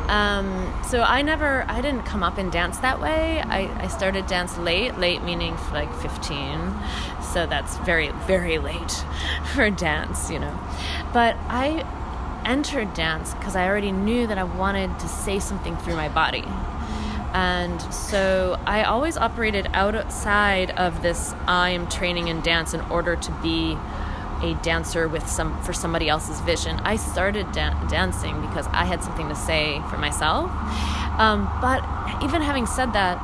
Um, 0.09 0.73
so 0.87 1.01
I 1.01 1.21
never, 1.21 1.65
I 1.67 1.81
didn't 1.81 2.03
come 2.03 2.23
up 2.23 2.39
in 2.39 2.49
dance 2.49 2.79
that 2.79 2.99
way. 2.99 3.41
I, 3.41 3.83
I 3.83 3.87
started 3.87 4.25
dance 4.25 4.57
late, 4.57 4.97
late 4.97 5.23
meaning 5.23 5.55
like 5.71 5.93
15. 5.97 6.73
So 7.31 7.45
that's 7.45 7.77
very, 7.79 8.09
very 8.25 8.57
late 8.57 8.91
for 9.53 9.69
dance, 9.69 10.31
you 10.31 10.39
know. 10.39 10.59
But 11.13 11.35
I 11.47 11.85
entered 12.45 12.93
dance 12.95 13.33
because 13.35 13.55
I 13.55 13.67
already 13.67 13.91
knew 13.91 14.25
that 14.27 14.37
I 14.37 14.43
wanted 14.43 14.97
to 14.99 15.07
say 15.07 15.39
something 15.39 15.77
through 15.77 15.95
my 15.95 16.09
body. 16.09 16.45
And 17.33 17.81
so 17.93 18.59
I 18.65 18.83
always 18.83 19.17
operated 19.17 19.67
outside 19.73 20.71
of 20.71 21.01
this 21.01 21.33
I 21.47 21.71
am 21.71 21.87
training 21.87 22.27
in 22.27 22.41
dance 22.41 22.73
in 22.73 22.81
order 22.81 23.15
to 23.15 23.31
be 23.43 23.77
a 24.41 24.53
dancer 24.63 25.07
with 25.07 25.27
some 25.27 25.61
for 25.63 25.73
somebody 25.73 26.09
else's 26.09 26.39
vision. 26.41 26.79
I 26.83 26.95
started 26.95 27.51
da- 27.51 27.87
dancing 27.87 28.39
because 28.41 28.67
I 28.67 28.85
had 28.85 29.03
something 29.03 29.27
to 29.29 29.35
say 29.35 29.81
for 29.89 29.97
myself. 29.97 30.49
Um, 31.19 31.49
but 31.61 31.83
even 32.23 32.41
having 32.41 32.65
said 32.65 32.93
that, 32.93 33.19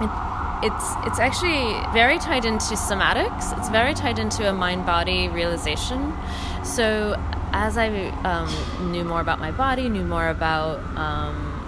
it, 0.00 0.66
it's 0.66 1.06
it's 1.06 1.18
actually 1.18 1.72
very 1.92 2.18
tied 2.18 2.44
into 2.44 2.74
somatics. 2.74 3.56
It's 3.58 3.68
very 3.68 3.94
tied 3.94 4.18
into 4.18 4.48
a 4.48 4.52
mind 4.52 4.86
body 4.86 5.28
realization. 5.28 6.16
So 6.64 7.16
as 7.52 7.76
I 7.76 7.88
um, 8.24 8.92
knew 8.92 9.04
more 9.04 9.20
about 9.20 9.38
my 9.40 9.50
body, 9.50 9.88
knew 9.88 10.04
more 10.04 10.28
about 10.28 10.78
um, 10.96 11.59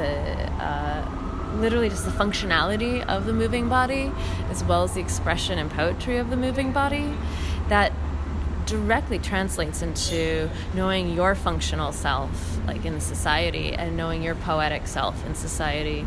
the, 0.00 0.52
uh, 0.62 1.56
literally 1.56 1.88
just 1.88 2.04
the 2.04 2.10
functionality 2.10 3.04
of 3.06 3.26
the 3.26 3.32
moving 3.32 3.68
body, 3.68 4.10
as 4.50 4.64
well 4.64 4.82
as 4.82 4.94
the 4.94 5.00
expression 5.00 5.58
and 5.58 5.70
poetry 5.70 6.16
of 6.16 6.30
the 6.30 6.36
moving 6.36 6.72
body, 6.72 7.14
that 7.68 7.92
directly 8.66 9.18
translates 9.18 9.82
into 9.82 10.48
knowing 10.74 11.12
your 11.12 11.34
functional 11.34 11.92
self, 11.92 12.30
like 12.66 12.84
in 12.84 13.00
society, 13.00 13.72
and 13.72 13.96
knowing 13.96 14.22
your 14.22 14.36
poetic 14.36 14.86
self 14.86 15.26
in 15.26 15.34
society, 15.34 16.02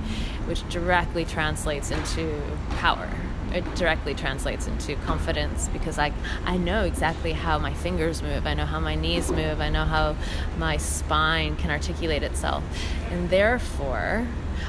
which 0.46 0.68
directly 0.70 1.26
translates 1.26 1.92
into 1.92 2.42
power. 2.78 3.10
It 3.54 3.76
directly 3.76 4.16
translates 4.16 4.68
into 4.68 4.96
confidence 5.06 5.68
because 5.70 6.00
I, 6.00 6.12
I 6.44 6.58
know 6.58 6.84
exactly 6.84 7.34
how 7.34 7.60
my 7.60 7.74
fingers 7.74 8.24
move, 8.24 8.48
I 8.48 8.56
know 8.56 8.66
how 8.66 8.80
my 8.80 8.96
knees 8.96 9.32
move, 9.32 9.62
I 9.62 9.70
know 9.70 9.86
how 9.86 10.16
my 10.58 10.78
spine 10.78 11.56
can 11.56 11.70
articulate 11.70 12.24
itself. 12.24 12.64
And 13.12 13.30
therefore, 13.30 14.28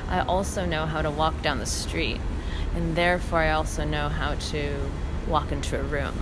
I 0.09 0.21
also 0.21 0.67
know 0.67 0.85
how 0.85 1.01
to 1.01 1.11
walk 1.11 1.41
down 1.43 1.59
the 1.59 1.67
street. 1.67 2.21
And 2.75 2.95
therefore, 2.95 3.39
I 3.39 3.53
also 3.53 3.85
know 3.85 4.09
how 4.09 4.35
to 4.35 4.91
walk 5.29 5.51
into 5.51 5.81
a 5.81 5.83
room. 5.83 6.15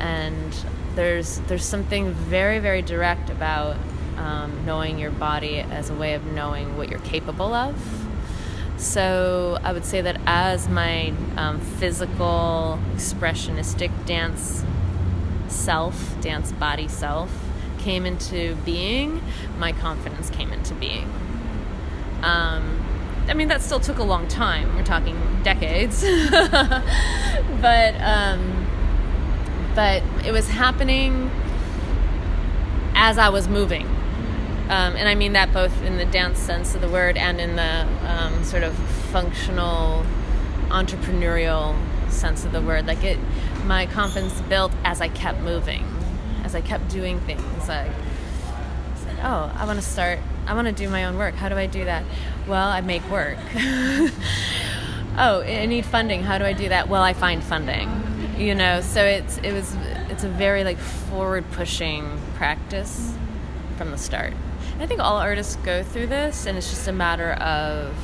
And 0.00 0.52
there's 0.94 1.38
there's 1.40 1.64
something 1.64 2.12
very 2.12 2.58
very 2.58 2.82
direct 2.82 3.28
about 3.30 3.76
um, 4.16 4.64
knowing 4.64 4.98
your 4.98 5.10
body 5.10 5.60
as 5.60 5.90
a 5.90 5.94
way 5.94 6.14
of 6.14 6.24
knowing 6.32 6.76
what 6.76 6.88
you're 6.88 6.98
capable 7.00 7.54
of. 7.54 8.05
So 8.76 9.58
I 9.62 9.72
would 9.72 9.84
say 9.84 10.00
that 10.02 10.20
as 10.26 10.68
my 10.68 11.12
um, 11.36 11.60
physical 11.60 12.78
expressionistic 12.94 13.90
dance 14.06 14.64
self, 15.48 16.20
dance 16.20 16.52
body 16.52 16.88
self, 16.88 17.30
came 17.78 18.04
into 18.04 18.56
being, 18.64 19.22
my 19.58 19.72
confidence 19.72 20.28
came 20.30 20.52
into 20.52 20.74
being. 20.74 21.10
Um, 22.22 22.84
I 23.28 23.34
mean, 23.34 23.48
that 23.48 23.62
still 23.62 23.80
took 23.80 23.98
a 23.98 24.04
long 24.04 24.28
time. 24.28 24.74
We're 24.76 24.84
talking 24.84 25.16
decades, 25.42 26.02
but. 26.40 27.94
Um, 28.00 28.66
but 29.76 30.02
it 30.24 30.32
was 30.32 30.48
happening 30.48 31.30
as 32.94 33.18
I 33.18 33.28
was 33.28 33.46
moving. 33.46 33.86
Um, 34.68 34.96
and 34.96 35.08
I 35.08 35.14
mean 35.14 35.34
that 35.34 35.52
both 35.52 35.82
in 35.82 35.96
the 35.96 36.04
dance 36.04 36.38
sense 36.38 36.74
of 36.74 36.80
the 36.80 36.88
word 36.88 37.16
and 37.16 37.40
in 37.40 37.56
the 37.56 37.86
um, 38.08 38.42
sort 38.44 38.62
of 38.62 38.74
functional, 39.12 40.04
entrepreneurial 40.68 41.76
sense 42.10 42.44
of 42.44 42.52
the 42.52 42.60
word. 42.60 42.86
Like 42.86 43.04
it, 43.04 43.18
my 43.64 43.86
confidence 43.86 44.40
built 44.42 44.72
as 44.84 45.00
I 45.00 45.08
kept 45.08 45.40
moving, 45.40 45.84
as 46.42 46.54
I 46.54 46.60
kept 46.60 46.88
doing 46.88 47.20
things. 47.20 47.68
Like, 47.68 47.90
oh, 49.22 49.52
I 49.56 49.64
want 49.66 49.78
to 49.78 49.86
start. 49.86 50.18
I 50.46 50.54
want 50.54 50.66
to 50.66 50.72
do 50.72 50.88
my 50.88 51.04
own 51.04 51.16
work. 51.16 51.34
How 51.34 51.48
do 51.48 51.56
I 51.56 51.66
do 51.66 51.84
that? 51.84 52.04
Well, 52.48 52.68
I 52.68 52.80
make 52.80 53.08
work. 53.08 53.38
oh, 55.16 55.42
I 55.42 55.66
need 55.66 55.86
funding. 55.86 56.22
How 56.22 56.38
do 56.38 56.44
I 56.44 56.52
do 56.52 56.68
that? 56.68 56.88
Well, 56.88 57.02
I 57.02 57.12
find 57.12 57.42
funding 57.42 58.06
you 58.36 58.54
know 58.54 58.82
so 58.82 59.02
it's 59.02 59.38
it 59.38 59.52
was 59.52 59.74
it's 60.10 60.24
a 60.24 60.28
very 60.28 60.62
like 60.62 60.76
forward 60.76 61.44
pushing 61.52 62.20
practice 62.34 63.14
from 63.78 63.90
the 63.90 63.96
start 63.96 64.34
i 64.80 64.86
think 64.86 65.00
all 65.00 65.16
artists 65.16 65.56
go 65.56 65.82
through 65.82 66.06
this 66.06 66.46
and 66.46 66.56
it's 66.56 66.70
just 66.70 66.88
a 66.88 66.92
matter 66.92 67.32
of 67.32 67.94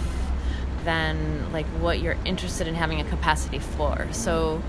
then 0.85 1.51
like 1.53 1.67
what 1.81 2.01
you're 2.01 2.17
interested 2.25 2.67
in 2.67 2.75
having 2.75 3.01
a 3.01 3.05
capacity 3.05 3.59
for 3.59 4.09
so 4.13 4.63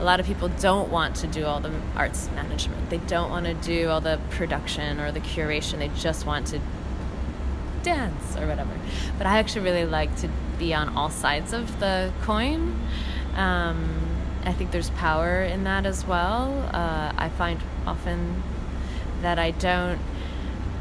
a 0.00 0.04
lot 0.04 0.20
of 0.20 0.26
people 0.26 0.48
don't 0.60 0.90
want 0.90 1.14
to 1.14 1.26
do 1.26 1.46
all 1.46 1.60
the 1.60 1.72
arts 1.96 2.28
management 2.34 2.90
they 2.90 2.98
don't 2.98 3.30
want 3.30 3.46
to 3.46 3.54
do 3.54 3.88
all 3.88 4.00
the 4.00 4.20
production 4.30 5.00
or 5.00 5.10
the 5.12 5.20
curation 5.20 5.78
they 5.78 5.88
just 5.88 6.26
want 6.26 6.46
to 6.46 6.60
dance 7.84 8.36
or 8.36 8.48
whatever. 8.48 8.76
But 9.16 9.28
I 9.28 9.38
actually 9.38 9.62
really 9.62 9.84
like 9.84 10.16
to 10.16 10.30
be 10.58 10.74
on 10.74 10.96
all 10.96 11.10
sides 11.10 11.52
of 11.52 11.78
the 11.78 12.12
coin. 12.22 12.76
Um, 13.36 14.00
I 14.44 14.52
think 14.52 14.72
there's 14.72 14.90
power 14.90 15.42
in 15.42 15.64
that 15.64 15.86
as 15.86 16.04
well. 16.04 16.68
Uh, 16.72 17.12
I 17.16 17.28
find 17.28 17.60
often 17.86 18.42
that 19.22 19.38
I 19.38 19.52
don't 19.52 20.00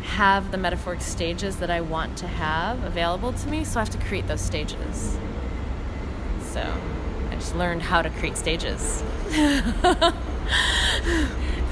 have 0.04 0.52
the 0.52 0.58
metaphoric 0.58 1.02
stages 1.02 1.58
that 1.58 1.70
I 1.70 1.82
want 1.82 2.18
to 2.20 2.28
have 2.28 2.84
available 2.84 3.34
to 3.34 3.48
me, 3.50 3.64
so 3.64 3.80
I 3.80 3.84
have 3.84 3.90
to 3.92 4.06
create 4.06 4.28
those 4.28 4.42
stages. 4.42 5.18
So 6.42 6.62
I 7.32 7.36
just 7.36 7.56
learned 7.56 7.82
how 7.82 8.02
to 8.02 8.10
create 8.10 8.38
stages. 8.38 9.04
and 9.34 10.14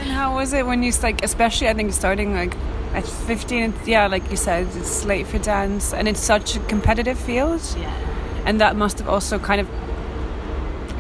how 0.10 0.36
was 0.36 0.54
it 0.54 0.66
when 0.66 0.82
you 0.82 0.92
like, 1.04 1.24
especially 1.24 1.70
I 1.70 1.74
think 1.74 1.94
starting 1.94 2.34
like 2.34 2.56
at 2.94 3.08
15 3.08 3.74
yeah 3.86 4.08
like 4.08 4.30
you 4.30 4.36
said 4.36 4.68
it's 4.76 5.06
late 5.06 5.26
for 5.26 5.38
dance 5.38 5.94
and 5.94 6.10
it's 6.10 6.20
such 6.20 6.58
a 6.58 6.60
competitive 6.62 7.18
field 7.18 7.62
yeah 7.78 8.44
and 8.46 8.60
that 8.60 8.76
must 8.76 9.00
have 9.00 9.08
also 9.08 9.40
kind 9.40 9.62
of 9.62 9.70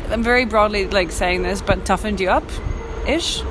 i'm 0.09 0.23
very 0.23 0.45
broadly 0.45 0.87
like 0.87 1.11
saying 1.11 1.43
this 1.43 1.61
but 1.61 1.85
toughened 1.85 2.19
you 2.21 2.29
up 2.29 2.45
ish 3.05 3.41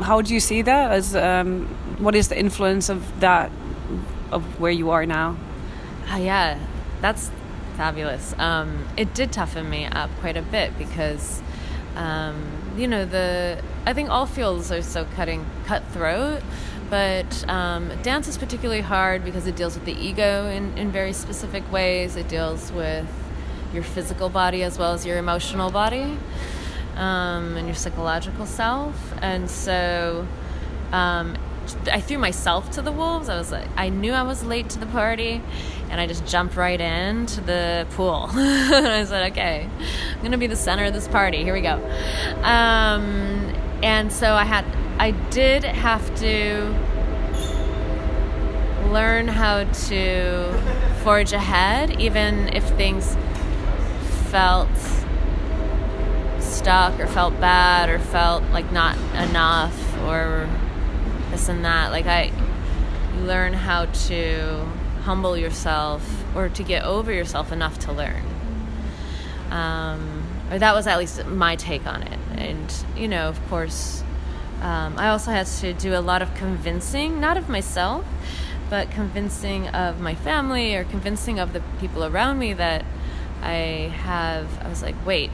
how 0.00 0.20
do 0.20 0.34
you 0.34 0.40
see 0.40 0.60
that 0.60 0.90
as 0.92 1.16
um, 1.16 1.66
what 1.98 2.14
is 2.14 2.28
the 2.28 2.38
influence 2.38 2.88
of 2.88 3.20
that 3.20 3.50
of 4.30 4.60
where 4.60 4.72
you 4.72 4.90
are 4.90 5.06
now 5.06 5.36
uh, 6.12 6.16
yeah 6.16 6.58
that's 7.00 7.30
fabulous 7.76 8.34
um, 8.38 8.86
it 8.96 9.14
did 9.14 9.32
toughen 9.32 9.68
me 9.68 9.86
up 9.86 10.10
quite 10.20 10.36
a 10.36 10.42
bit 10.42 10.76
because 10.78 11.42
um, 11.96 12.46
you 12.76 12.86
know 12.86 13.04
the 13.04 13.62
i 13.86 13.92
think 13.92 14.10
all 14.10 14.26
fields 14.26 14.70
are 14.70 14.82
so 14.82 15.04
cutting 15.16 15.44
cutthroat 15.64 16.42
but 16.90 17.48
um, 17.48 17.90
dance 18.02 18.28
is 18.28 18.38
particularly 18.38 18.80
hard 18.80 19.24
because 19.24 19.46
it 19.46 19.56
deals 19.56 19.74
with 19.74 19.84
the 19.84 19.92
ego 19.92 20.46
in, 20.46 20.76
in 20.78 20.90
very 20.90 21.12
specific 21.12 21.70
ways. 21.70 22.16
It 22.16 22.28
deals 22.28 22.72
with 22.72 23.06
your 23.74 23.82
physical 23.82 24.30
body 24.30 24.62
as 24.62 24.78
well 24.78 24.94
as 24.94 25.04
your 25.04 25.18
emotional 25.18 25.70
body 25.70 26.16
um, 26.96 27.56
and 27.56 27.66
your 27.66 27.74
psychological 27.74 28.46
self. 28.46 29.12
And 29.20 29.50
so 29.50 30.26
um, 30.92 31.36
I 31.90 32.00
threw 32.00 32.18
myself 32.18 32.70
to 32.72 32.82
the 32.82 32.92
wolves. 32.92 33.28
I 33.28 33.36
was 33.36 33.52
like, 33.52 33.68
I 33.76 33.88
knew 33.88 34.12
I 34.12 34.22
was 34.22 34.44
late 34.44 34.70
to 34.70 34.78
the 34.78 34.86
party, 34.86 35.42
and 35.90 36.00
I 36.00 36.06
just 36.06 36.26
jumped 36.26 36.56
right 36.56 36.80
into 36.80 37.40
the 37.40 37.86
pool. 37.90 38.28
and 38.32 38.86
I 38.86 39.04
said, 39.04 39.32
okay, 39.32 39.68
I'm 40.16 40.22
gonna 40.22 40.38
be 40.38 40.46
the 40.46 40.56
center 40.56 40.84
of 40.84 40.92
this 40.92 41.08
party. 41.08 41.42
Here 41.42 41.54
we 41.54 41.60
go. 41.60 41.74
Um, 42.42 43.54
and 43.82 44.12
so 44.12 44.34
I 44.34 44.44
had 44.44 44.64
I 44.98 45.12
did 45.30 45.64
have 45.64 46.14
to 46.16 46.74
learn 48.90 49.28
how 49.28 49.64
to 49.64 50.52
forge 51.04 51.32
ahead, 51.32 52.00
even 52.00 52.48
if 52.48 52.64
things 52.70 53.16
felt 54.30 54.68
stuck 56.40 56.98
or 56.98 57.06
felt 57.06 57.38
bad 57.40 57.88
or 57.88 57.98
felt 57.98 58.42
like 58.50 58.72
not 58.72 58.96
enough 59.28 59.96
or 60.00 60.48
this 61.38 61.48
and 61.48 61.64
that. 61.64 61.92
Like, 61.92 62.06
I 62.06 62.32
learn 63.22 63.52
how 63.52 63.84
to 63.84 64.66
humble 65.02 65.36
yourself 65.36 66.02
or 66.34 66.48
to 66.48 66.62
get 66.64 66.84
over 66.84 67.12
yourself 67.12 67.52
enough 67.52 67.78
to 67.80 67.92
learn. 67.92 68.24
Um, 69.50 70.24
or 70.50 70.58
that 70.58 70.74
was 70.74 70.86
at 70.86 70.98
least 70.98 71.24
my 71.26 71.54
take 71.54 71.86
on 71.86 72.02
it. 72.02 72.18
And, 72.34 72.74
you 72.96 73.06
know, 73.06 73.28
of 73.28 73.40
course, 73.48 74.02
um, 74.62 74.98
I 74.98 75.10
also 75.10 75.30
had 75.30 75.46
to 75.46 75.72
do 75.72 75.94
a 75.94 76.00
lot 76.00 76.22
of 76.22 76.34
convincing, 76.34 77.20
not 77.20 77.36
of 77.36 77.48
myself, 77.48 78.04
but 78.68 78.90
convincing 78.90 79.68
of 79.68 80.00
my 80.00 80.16
family 80.16 80.74
or 80.74 80.84
convincing 80.84 81.38
of 81.38 81.52
the 81.52 81.62
people 81.80 82.04
around 82.04 82.40
me 82.40 82.52
that 82.54 82.84
I 83.42 83.92
have. 84.02 84.46
I 84.60 84.68
was 84.68 84.82
like, 84.82 84.96
wait, 85.06 85.30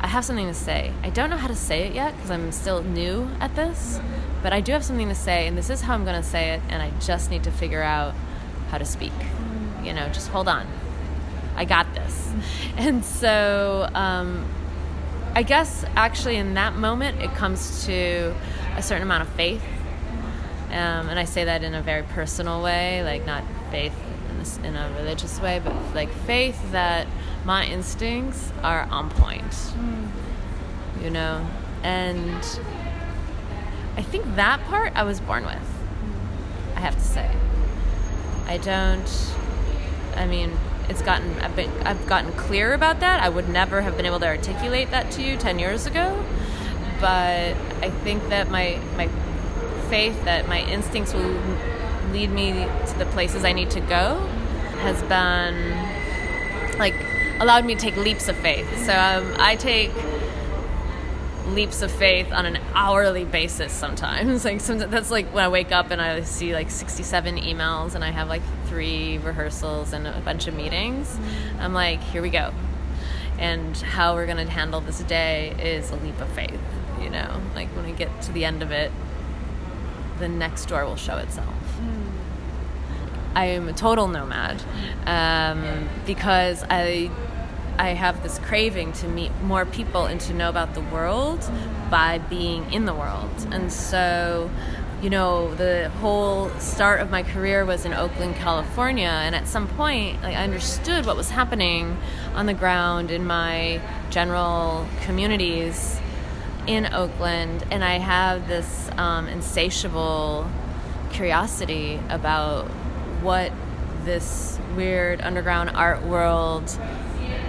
I 0.00 0.06
have 0.06 0.24
something 0.24 0.46
to 0.46 0.54
say. 0.54 0.92
I 1.02 1.10
don't 1.10 1.28
know 1.30 1.36
how 1.36 1.48
to 1.48 1.56
say 1.56 1.86
it 1.86 1.94
yet 1.94 2.14
because 2.14 2.30
I'm 2.30 2.52
still 2.52 2.82
new 2.82 3.28
at 3.40 3.56
this, 3.56 4.00
but 4.42 4.52
I 4.52 4.60
do 4.60 4.72
have 4.72 4.84
something 4.84 5.08
to 5.08 5.14
say, 5.14 5.46
and 5.46 5.58
this 5.58 5.70
is 5.70 5.80
how 5.80 5.94
I'm 5.94 6.04
going 6.04 6.20
to 6.20 6.28
say 6.28 6.50
it, 6.50 6.62
and 6.68 6.80
I 6.80 6.90
just 7.00 7.30
need 7.30 7.44
to 7.44 7.50
figure 7.50 7.82
out 7.82 8.14
how 8.70 8.78
to 8.78 8.84
speak. 8.84 9.12
You 9.82 9.92
know, 9.92 10.08
just 10.10 10.28
hold 10.28 10.48
on. 10.48 10.66
I 11.56 11.64
got 11.64 11.92
this. 11.94 12.32
And 12.76 13.04
so 13.04 13.90
um, 13.94 14.46
I 15.34 15.42
guess 15.42 15.84
actually 15.96 16.36
in 16.36 16.54
that 16.54 16.76
moment 16.76 17.20
it 17.20 17.32
comes 17.34 17.84
to 17.86 18.32
a 18.76 18.82
certain 18.82 19.02
amount 19.02 19.22
of 19.22 19.28
faith. 19.30 19.64
Um, 20.68 21.08
and 21.08 21.18
I 21.18 21.24
say 21.24 21.44
that 21.44 21.64
in 21.64 21.74
a 21.74 21.82
very 21.82 22.04
personal 22.04 22.62
way, 22.62 23.02
like 23.02 23.26
not 23.26 23.42
faith 23.72 23.94
in, 24.30 24.64
in 24.64 24.76
a 24.76 24.92
religious 24.96 25.40
way, 25.40 25.60
but 25.62 25.74
like 25.92 26.10
faith 26.12 26.60
that 26.70 27.08
my 27.44 27.66
instincts 27.66 28.52
are 28.62 28.82
on 28.90 29.10
point. 29.10 29.44
Mm. 29.44 30.08
You 31.02 31.10
know? 31.10 31.46
And 31.82 32.60
I 33.96 34.02
think 34.02 34.36
that 34.36 34.60
part 34.64 34.92
I 34.94 35.02
was 35.04 35.20
born 35.20 35.44
with, 35.44 35.68
I 36.74 36.80
have 36.80 36.94
to 36.94 37.00
say. 37.00 37.30
I 38.46 38.58
don't, 38.58 39.34
I 40.16 40.26
mean, 40.26 40.52
it's 40.88 41.02
gotten 41.02 41.38
I've 41.40 41.54
been 41.54 41.70
I've 41.82 42.06
gotten 42.06 42.32
clear 42.32 42.72
about 42.72 43.00
that. 43.00 43.20
I 43.20 43.28
would 43.28 43.48
never 43.48 43.82
have 43.82 43.96
been 43.96 44.06
able 44.06 44.20
to 44.20 44.26
articulate 44.26 44.90
that 44.90 45.10
to 45.12 45.22
you 45.22 45.36
10 45.36 45.58
years 45.58 45.86
ago. 45.86 46.24
But 47.00 47.54
I 47.82 47.90
think 48.02 48.28
that 48.30 48.50
my 48.50 48.78
my 48.96 49.08
faith 49.88 50.24
that 50.24 50.48
my 50.48 50.60
instincts 50.62 51.12
will 51.12 51.38
lead 52.12 52.30
me 52.30 52.52
to 52.52 52.98
the 52.98 53.06
places 53.06 53.44
I 53.44 53.52
need 53.52 53.70
to 53.70 53.80
go 53.80 54.18
has 54.80 55.02
been 55.02 56.78
like 56.78 56.94
allowed 57.40 57.64
me 57.64 57.74
to 57.74 57.80
take 57.80 57.96
leaps 57.96 58.28
of 58.28 58.36
faith. 58.36 58.66
So 58.84 58.92
um, 58.92 59.34
I 59.38 59.56
take 59.56 59.92
leaps 61.48 61.82
of 61.82 61.90
faith 61.90 62.30
on 62.32 62.46
an 62.46 62.58
hourly 62.74 63.24
basis 63.24 63.72
sometimes. 63.72 64.44
Like 64.48 64.60
sometimes 64.60 64.90
that's 64.90 65.10
like 65.10 65.26
when 65.32 65.44
I 65.44 65.48
wake 65.48 65.72
up 65.72 65.90
and 65.90 66.00
I 66.00 66.22
see 66.22 66.54
like 66.54 66.70
67 66.70 67.36
emails 67.36 67.94
and 67.94 68.04
I 68.04 68.10
have 68.10 68.28
like 68.28 68.42
three 68.66 69.18
rehearsals 69.18 69.92
and 69.92 70.06
a 70.06 70.20
bunch 70.20 70.46
of 70.46 70.54
meetings. 70.54 71.18
I'm 71.58 71.74
like, 71.74 72.00
here 72.00 72.22
we 72.22 72.30
go. 72.30 72.52
And 73.38 73.76
how 73.76 74.14
we're 74.14 74.26
going 74.26 74.44
to 74.44 74.52
handle 74.52 74.80
this 74.80 75.00
day 75.00 75.54
is 75.60 75.90
a 75.90 75.96
leap 75.96 76.20
of 76.20 76.28
faith, 76.30 76.60
you 77.00 77.08
know? 77.08 77.40
Like 77.54 77.68
when 77.76 77.86
we 77.86 77.92
get 77.92 78.22
to 78.22 78.32
the 78.32 78.44
end 78.44 78.62
of 78.62 78.70
it, 78.70 78.90
the 80.18 80.28
next 80.28 80.66
door 80.66 80.84
will 80.84 80.96
show 80.96 81.16
itself. 81.18 81.54
Mm. 81.80 82.08
I 83.34 83.44
am 83.46 83.68
a 83.68 83.72
total 83.72 84.08
nomad 84.08 84.62
um, 85.06 85.88
because 86.06 86.64
I 86.68 87.10
I 87.78 87.90
have 87.90 88.22
this 88.22 88.38
craving 88.40 88.92
to 88.94 89.08
meet 89.08 89.30
more 89.42 89.64
people 89.64 90.06
and 90.06 90.20
to 90.22 90.34
know 90.34 90.48
about 90.48 90.74
the 90.74 90.80
world 90.80 91.48
by 91.90 92.18
being 92.18 92.72
in 92.72 92.86
the 92.86 92.94
world. 92.94 93.30
And 93.52 93.72
so, 93.72 94.50
you 95.00 95.10
know, 95.10 95.54
the 95.54 95.88
whole 96.00 96.50
start 96.58 97.00
of 97.00 97.10
my 97.10 97.22
career 97.22 97.64
was 97.64 97.84
in 97.84 97.94
Oakland, 97.94 98.34
California, 98.34 99.06
and 99.06 99.34
at 99.34 99.46
some 99.46 99.68
point, 99.68 100.20
like, 100.22 100.34
I 100.34 100.42
understood 100.42 101.06
what 101.06 101.16
was 101.16 101.30
happening 101.30 101.96
on 102.34 102.46
the 102.46 102.54
ground 102.54 103.12
in 103.12 103.24
my 103.24 103.80
general 104.10 104.86
communities 105.02 106.00
in 106.66 106.92
Oakland, 106.92 107.64
and 107.70 107.84
I 107.84 107.98
have 107.98 108.48
this 108.48 108.90
um, 108.98 109.28
insatiable 109.28 110.50
curiosity 111.12 112.00
about 112.08 112.66
what 113.22 113.52
this 114.04 114.58
weird 114.76 115.20
underground 115.20 115.70
art 115.70 116.02
world 116.02 116.76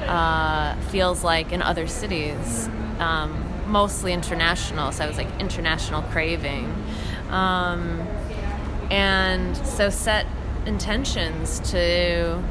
uh, 0.08 0.80
feels 0.92 1.24
like 1.24 1.52
in 1.52 1.62
other 1.62 1.88
cities, 1.88 2.70
um, 3.00 3.46
mostly 3.68 4.14
international. 4.14 4.92
So 4.92 5.04
I 5.04 5.08
was 5.08 5.18
like 5.18 5.28
international 5.40 6.02
craving, 6.04 6.74
um, 7.30 8.08
and 8.90 9.56
so 9.58 9.90
set 9.90 10.26
intentions 10.66 11.60
to 11.72 12.44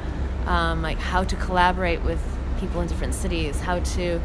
um, 0.47 0.83
like 0.83 0.99
how 0.99 1.25
to 1.25 1.37
collaborate 1.37 2.03
with 2.03 2.21
people 2.61 2.81
in 2.81 2.89
different 2.89 3.15
cities, 3.15 3.61
how 3.61 3.81
to 3.81 4.21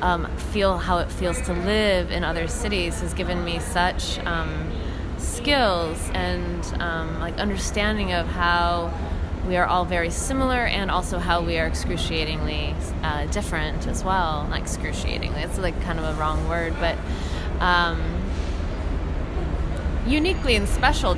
um, 0.00 0.26
feel 0.36 0.78
how 0.78 0.98
it 0.98 1.10
feels 1.10 1.40
to 1.42 1.52
live 1.52 2.10
in 2.10 2.24
other 2.24 2.48
cities 2.48 3.00
has 3.00 3.14
given 3.14 3.44
me 3.44 3.58
such 3.58 4.18
um, 4.20 4.70
skills 5.18 6.10
and 6.14 6.64
um, 6.80 7.20
like 7.20 7.36
understanding 7.38 8.12
of 8.12 8.26
how 8.26 8.92
we 9.46 9.56
are 9.56 9.66
all 9.66 9.84
very 9.84 10.10
similar 10.10 10.66
and 10.66 10.90
also 10.90 11.18
how 11.18 11.42
we 11.42 11.58
are 11.58 11.66
excruciatingly 11.66 12.74
uh, 13.02 13.26
different 13.26 13.86
as 13.86 14.04
well. 14.04 14.46
Not 14.48 14.60
excruciatingly, 14.60 15.40
it's 15.40 15.58
like 15.58 15.80
kind 15.82 15.98
of 15.98 16.04
a 16.04 16.20
wrong 16.20 16.48
word, 16.48 16.74
but 16.78 16.96
um, 17.60 18.00
uniquely 20.06 20.56
and 20.56 20.68
special. 20.68 21.16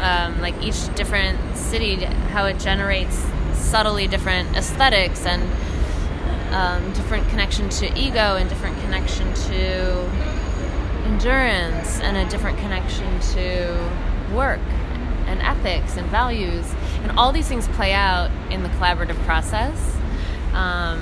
Um, 0.00 0.40
like 0.40 0.54
each 0.62 0.92
different 0.94 1.38
city, 1.54 1.96
how 1.96 2.46
it 2.46 2.58
generates 2.58 3.22
subtly 3.52 4.06
different 4.06 4.56
aesthetics 4.56 5.26
and 5.26 5.42
um, 6.54 6.92
different 6.94 7.28
connection 7.28 7.68
to 7.68 7.98
ego 7.98 8.36
and 8.36 8.48
different 8.48 8.80
connection 8.80 9.32
to 9.34 10.10
endurance 11.04 12.00
and 12.00 12.16
a 12.16 12.28
different 12.30 12.58
connection 12.58 13.20
to 13.20 13.90
work 14.34 14.60
and 15.30 15.40
ethics 15.40 15.96
and 15.96 16.06
values. 16.08 16.70
And 17.02 17.18
all 17.18 17.32
these 17.32 17.48
things 17.48 17.68
play 17.68 17.92
out 17.92 18.30
in 18.50 18.62
the 18.62 18.68
collaborative 18.70 19.16
process. 19.24 19.96
Um, 20.52 21.00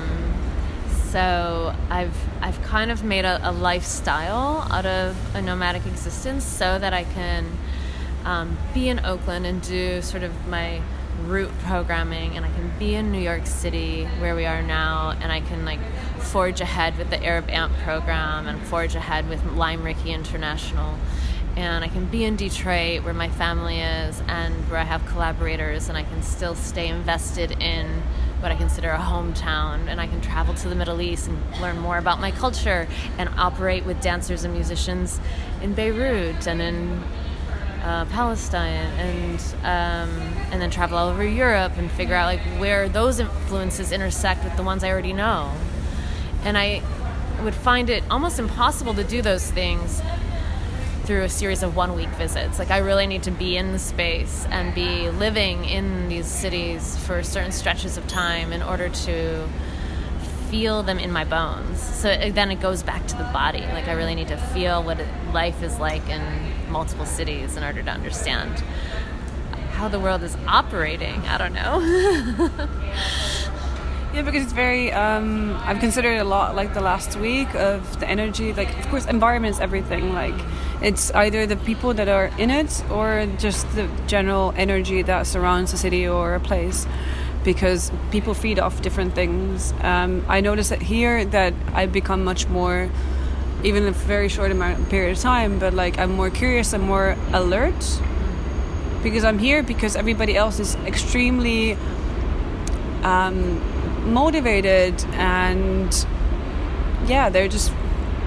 so 1.10 1.74
I've 1.88 2.14
I've 2.42 2.62
kind 2.62 2.90
of 2.90 3.02
made 3.02 3.24
a, 3.24 3.40
a, 3.42 3.50
lifestyle 3.50 4.66
out 4.70 4.84
of 4.84 5.16
a 5.34 5.40
nomadic 5.40 5.86
existence 5.86 6.44
so 6.44 6.78
that 6.78 6.92
I 6.92 7.04
can 7.04 7.46
um, 8.24 8.58
be 8.74 8.88
in 8.88 9.04
Oakland 9.04 9.46
and 9.46 9.62
do 9.62 10.02
sort 10.02 10.22
of 10.22 10.46
my 10.48 10.82
root 11.24 11.50
programming 11.64 12.36
and 12.36 12.44
I 12.44 12.50
can 12.50 12.70
be 12.78 12.94
in 12.94 13.10
New 13.10 13.20
York 13.20 13.46
City 13.46 14.04
where 14.20 14.36
we 14.36 14.44
are 14.46 14.62
now 14.62 15.16
and 15.20 15.32
I 15.32 15.40
can 15.40 15.64
like 15.64 15.80
forge 16.18 16.60
ahead 16.60 16.96
with 16.98 17.10
the 17.10 17.24
Arab 17.24 17.48
Amp 17.48 17.72
program 17.78 18.46
and 18.46 18.60
forge 18.66 18.94
ahead 18.94 19.28
with 19.28 19.44
Lime 19.52 19.82
Rickey 19.82 20.12
International 20.12 20.96
and 21.58 21.84
I 21.84 21.88
can 21.88 22.04
be 22.04 22.24
in 22.24 22.36
Detroit 22.36 23.02
where 23.02 23.12
my 23.12 23.28
family 23.28 23.80
is 23.80 24.22
and 24.28 24.54
where 24.70 24.78
I 24.78 24.84
have 24.84 25.04
collaborators 25.06 25.88
and 25.88 25.98
I 25.98 26.04
can 26.04 26.22
still 26.22 26.54
stay 26.54 26.86
invested 26.86 27.50
in 27.60 28.00
what 28.38 28.52
I 28.52 28.54
consider 28.54 28.90
a 28.90 28.98
hometown 28.98 29.88
and 29.88 30.00
I 30.00 30.06
can 30.06 30.20
travel 30.20 30.54
to 30.54 30.68
the 30.68 30.76
Middle 30.76 31.00
East 31.02 31.26
and 31.26 31.36
learn 31.60 31.80
more 31.80 31.98
about 31.98 32.20
my 32.20 32.30
culture 32.30 32.86
and 33.18 33.28
operate 33.30 33.84
with 33.84 34.00
dancers 34.00 34.44
and 34.44 34.54
musicians 34.54 35.18
in 35.60 35.74
Beirut 35.74 36.46
and 36.46 36.62
in 36.62 37.02
uh, 37.82 38.04
Palestine 38.04 38.92
and 39.00 39.40
um, 39.64 40.10
and 40.52 40.62
then 40.62 40.70
travel 40.70 40.96
all 40.96 41.08
over 41.08 41.26
Europe 41.26 41.72
and 41.76 41.90
figure 41.90 42.14
out 42.14 42.26
like 42.26 42.60
where 42.60 42.88
those 42.88 43.18
influences 43.18 43.90
intersect 43.90 44.44
with 44.44 44.56
the 44.56 44.62
ones 44.62 44.84
I 44.84 44.90
already 44.90 45.12
know. 45.12 45.52
And 46.44 46.56
I 46.56 46.82
would 47.42 47.54
find 47.54 47.90
it 47.90 48.04
almost 48.12 48.38
impossible 48.38 48.94
to 48.94 49.02
do 49.02 49.22
those 49.22 49.50
things 49.50 50.00
through 51.08 51.22
a 51.22 51.28
series 51.30 51.62
of 51.62 51.74
one 51.74 51.96
week 51.96 52.10
visits. 52.10 52.58
Like 52.58 52.70
I 52.70 52.78
really 52.78 53.06
need 53.06 53.22
to 53.22 53.30
be 53.30 53.56
in 53.56 53.72
the 53.72 53.78
space 53.78 54.46
and 54.50 54.74
be 54.74 55.08
living 55.08 55.64
in 55.64 56.10
these 56.10 56.26
cities 56.26 56.98
for 57.06 57.22
certain 57.22 57.50
stretches 57.50 57.96
of 57.96 58.06
time 58.06 58.52
in 58.52 58.62
order 58.62 58.90
to 58.90 59.48
feel 60.50 60.82
them 60.82 60.98
in 60.98 61.10
my 61.10 61.24
bones. 61.24 61.80
So 61.80 62.10
it, 62.10 62.34
then 62.34 62.50
it 62.50 62.60
goes 62.60 62.82
back 62.82 63.06
to 63.06 63.16
the 63.16 63.24
body. 63.24 63.62
Like 63.62 63.88
I 63.88 63.92
really 63.92 64.14
need 64.14 64.28
to 64.28 64.36
feel 64.36 64.82
what 64.82 65.00
it, 65.00 65.08
life 65.32 65.62
is 65.62 65.78
like 65.78 66.06
in 66.10 66.22
multiple 66.68 67.06
cities 67.06 67.56
in 67.56 67.64
order 67.64 67.82
to 67.82 67.90
understand 67.90 68.62
how 69.70 69.88
the 69.88 69.98
world 69.98 70.22
is 70.22 70.36
operating. 70.46 71.22
I 71.22 71.38
don't 71.38 71.54
know. 71.54 72.68
Yeah, 74.14 74.22
because 74.22 74.44
it's 74.44 74.54
very. 74.54 74.90
Um, 74.90 75.54
I've 75.64 75.80
considered 75.80 76.16
a 76.16 76.24
lot, 76.24 76.56
like 76.56 76.72
the 76.72 76.80
last 76.80 77.18
week, 77.18 77.54
of 77.54 78.00
the 78.00 78.08
energy. 78.08 78.54
Like, 78.54 78.74
of 78.78 78.88
course, 78.88 79.04
environment 79.04 79.54
is 79.54 79.60
everything. 79.60 80.14
Like, 80.14 80.34
it's 80.80 81.10
either 81.12 81.46
the 81.46 81.56
people 81.56 81.94
that 81.94 82.08
are 82.08 82.30
in 82.38 82.50
it 82.50 82.84
or 82.90 83.26
just 83.38 83.68
the 83.74 83.88
general 84.06 84.54
energy 84.56 85.02
that 85.02 85.26
surrounds 85.26 85.72
a 85.72 85.76
city 85.76 86.06
or 86.06 86.34
a 86.34 86.40
place 86.40 86.86
because 87.44 87.90
people 88.10 88.34
feed 88.34 88.58
off 88.58 88.80
different 88.82 89.14
things. 89.14 89.72
Um, 89.80 90.24
I 90.28 90.40
notice 90.40 90.68
that 90.68 90.82
here 90.82 91.24
that 91.26 91.54
I've 91.72 91.92
become 91.92 92.22
much 92.22 92.48
more, 92.48 92.90
even 93.64 93.86
a 93.86 93.90
very 93.90 94.28
short 94.28 94.52
amount 94.52 94.88
period 94.88 95.16
of 95.16 95.22
time, 95.22 95.58
but 95.58 95.74
like 95.74 95.98
I'm 95.98 96.12
more 96.12 96.30
curious, 96.30 96.72
I'm 96.72 96.82
more 96.82 97.16
alert 97.32 98.00
because 99.02 99.24
I'm 99.24 99.38
here 99.38 99.62
because 99.62 99.96
everybody 99.96 100.36
else 100.36 100.60
is 100.60 100.74
extremely 100.86 101.76
um, 103.02 104.12
motivated 104.12 105.04
and 105.12 106.06
yeah, 107.06 107.30
they're 107.30 107.48
just 107.48 107.72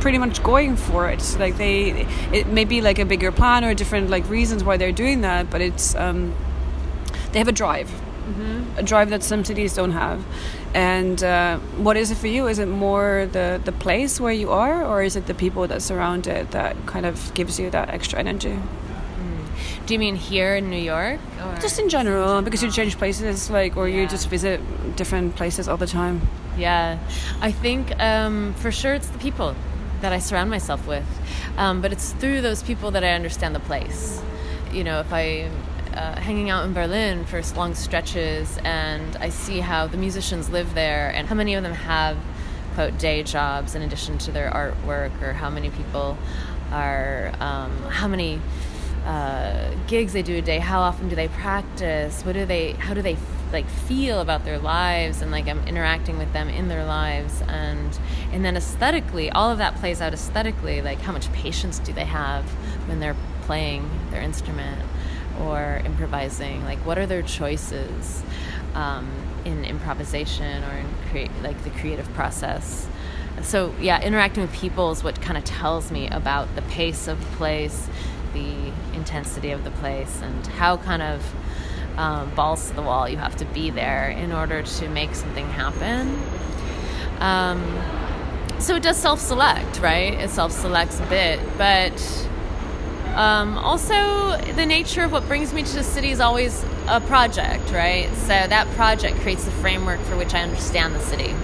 pretty 0.02 0.18
much 0.18 0.44
going 0.44 0.76
for 0.76 1.10
it. 1.10 1.38
Like 1.40 1.58
they, 1.58 2.06
it 2.34 2.48
may 2.48 2.66
be 2.66 2.82
like 2.82 3.00
a 3.00 3.06
bigger 3.06 3.32
plan 3.32 3.64
or 3.64 3.74
different 3.74 4.10
like 4.10 4.28
reasons 4.30 4.64
why 4.64 4.78
they're 4.78 4.92
doing 4.92 5.22
that, 5.22 5.50
but 5.50 5.62
it's 5.62 5.96
um, 5.96 6.36
they 7.32 7.40
have 7.40 7.48
a 7.48 7.54
drive 7.54 7.90
mm-hmm. 8.32 8.78
a 8.78 8.84
drive 8.84 9.10
that 9.10 9.24
some 9.24 9.44
cities 9.44 9.74
don't 9.74 9.92
have. 9.92 10.24
And 10.74 11.22
uh, 11.22 11.58
what 11.78 11.98
is 11.98 12.12
it 12.12 12.18
for 12.18 12.28
you? 12.28 12.48
Is 12.48 12.60
it 12.60 12.68
more 12.68 13.28
the, 13.32 13.62
the 13.64 13.72
place 13.72 14.20
where 14.20 14.32
you 14.32 14.52
are, 14.52 14.86
or 14.86 15.04
is 15.04 15.16
it 15.16 15.28
the 15.28 15.34
people 15.34 15.68
that 15.68 15.82
surround 15.82 16.28
it 16.28 16.52
that 16.52 16.76
kind 16.86 17.06
of 17.06 17.34
gives 17.34 17.60
you 17.60 17.70
that 17.72 17.90
extra 17.90 18.20
energy? 18.20 18.54
Hmm. 18.54 19.86
Do 19.86 19.94
you 19.94 20.00
mean 20.00 20.16
here 20.16 20.56
in 20.56 20.70
New 20.70 20.82
York? 20.82 21.20
Or? 21.44 21.58
Just 21.60 21.78
in 21.78 21.90
general, 21.90 22.42
because 22.42 22.64
you 22.64 22.72
change 22.72 22.98
places, 22.98 23.50
like, 23.50 23.76
or 23.76 23.88
yeah. 23.88 24.02
you 24.02 24.08
just 24.08 24.30
visit 24.30 24.62
different 24.96 25.36
places 25.36 25.68
all 25.68 25.78
the 25.78 25.88
time. 25.88 26.22
Yeah, 26.58 27.00
I 27.42 27.52
think 27.52 27.98
um, 28.00 28.54
for 28.56 28.72
sure 28.72 28.94
it's 28.94 29.08
the 29.08 29.20
people 29.20 29.56
that 30.02 30.12
I 30.12 30.20
surround 30.20 30.50
myself 30.50 30.86
with, 30.88 31.06
um, 31.58 31.82
but 31.82 31.92
it's 31.92 32.14
through 32.14 32.42
those 32.42 32.64
people 32.64 32.92
that 32.92 33.04
I 33.04 33.12
understand 33.12 33.56
the 33.56 33.60
place. 33.62 34.22
You 34.72 34.84
know, 34.84 35.00
if 35.00 35.12
I 35.14 35.50
uh, 35.94 36.20
hanging 36.20 36.50
out 36.50 36.66
in 36.66 36.74
Berlin 36.74 37.26
for 37.26 37.42
long 37.56 37.76
stretches, 37.76 38.58
and 38.64 39.16
I 39.18 39.30
see 39.30 39.60
how 39.60 39.88
the 39.88 39.98
musicians 39.98 40.50
live 40.50 40.74
there, 40.74 41.10
and 41.14 41.28
how 41.28 41.36
many 41.36 41.56
of 41.56 41.64
them 41.64 41.74
have 41.74 42.18
quote 42.76 42.98
day 42.98 43.24
jobs 43.24 43.76
in 43.76 43.82
addition 43.82 44.18
to 44.20 44.32
their 44.32 44.50
artwork, 44.50 45.22
or 45.22 45.34
how 45.34 45.50
many 45.50 45.70
people 45.70 46.18
are 46.72 47.34
um, 47.40 47.72
how 47.90 48.08
many 48.08 48.40
uh, 49.06 49.72
gigs 49.88 50.14
they 50.14 50.22
do 50.22 50.38
a 50.38 50.42
day, 50.42 50.60
how 50.60 50.80
often 50.82 51.10
do 51.10 51.16
they 51.16 51.28
practice, 51.28 52.24
what 52.24 52.34
do 52.34 52.46
they, 52.46 52.74
how 52.74 52.94
do 52.94 53.02
they 53.02 53.18
like 53.52 53.68
feel 53.68 54.20
about 54.20 54.46
their 54.46 54.60
lives, 54.60 55.22
and 55.22 55.32
like 55.32 55.48
I'm 55.48 55.66
interacting 55.68 56.18
with 56.18 56.32
them 56.34 56.50
in 56.50 56.68
their 56.68 56.86
lives, 56.86 57.42
and 57.48 57.98
and 58.32 58.44
then 58.46 58.56
aesthetically, 58.56 59.30
all 59.32 59.52
of 59.52 59.58
that 59.58 59.76
plays 59.76 60.02
out 60.02 60.14
aesthetically, 60.14 60.82
like 60.82 61.00
how 61.00 61.12
much 61.12 61.32
patience 61.34 61.80
do 61.80 61.94
they 61.94 62.06
have 62.06 62.46
when 62.88 63.00
they're 63.00 63.16
playing 63.44 63.90
their 64.12 64.22
instrument 64.22 64.82
or 65.42 65.82
improvising? 65.86 66.64
Like 66.64 66.80
what 66.86 66.98
are 66.98 67.06
their 67.06 67.22
choices 67.22 68.24
um, 68.74 69.10
in 69.46 69.66
improvisation 69.66 70.64
or 70.64 70.72
in 70.72 70.88
create 71.10 71.32
like 71.42 71.62
the 71.64 71.70
creative 71.72 72.12
process? 72.14 72.88
So 73.42 73.74
yeah 73.80 74.02
interacting 74.02 74.44
with 74.44 74.54
people 74.54 74.92
is 74.92 75.04
what 75.04 75.20
kind 75.22 75.38
of 75.38 75.44
tells 75.44 75.90
me 75.90 76.08
about 76.10 76.54
the 76.56 76.62
pace 76.64 77.08
of 77.08 77.20
the 77.20 77.38
place 77.38 77.88
the 78.34 78.72
intensity 78.94 79.52
of 79.52 79.64
the 79.64 79.72
place 79.72 80.22
and 80.22 80.48
how 80.48 80.78
kind 80.78 81.02
of 81.02 81.34
um, 81.98 82.34
balls 82.36 82.70
to 82.70 82.76
the 82.76 82.82
wall 82.82 83.08
you 83.08 83.18
have 83.18 83.36
to 83.36 83.46
be 83.46 83.70
there 83.70 84.10
in 84.10 84.32
order 84.32 84.64
to 84.64 84.90
make 84.90 85.14
something 85.16 85.48
happen 85.48 86.22
um, 87.20 87.62
so 88.60 88.76
it 88.76 88.84
does 88.84 88.98
self-select 88.98 89.80
right 89.80 90.14
it 90.14 90.30
self-selects 90.30 91.00
a 91.00 91.06
bit 91.08 91.40
but 91.58 92.28
um, 93.16 93.58
also, 93.58 94.38
the 94.54 94.66
nature 94.66 95.04
of 95.04 95.12
what 95.12 95.28
brings 95.28 95.54
me 95.54 95.64
to 95.64 95.76
the 95.76 95.84
city 95.84 96.12
is 96.12 96.22
always 96.22 96.64
a 96.88 97.02
project, 97.02 97.70
right? 97.72 98.10
So 98.16 98.28
that 98.28 98.68
project 98.70 99.18
creates 99.18 99.44
the 99.44 99.52
framework 99.52 100.00
for 100.02 100.16
which 100.16 100.34
I 100.34 100.42
understand 100.42 100.96
the 100.96 101.02
city. 101.02 101.36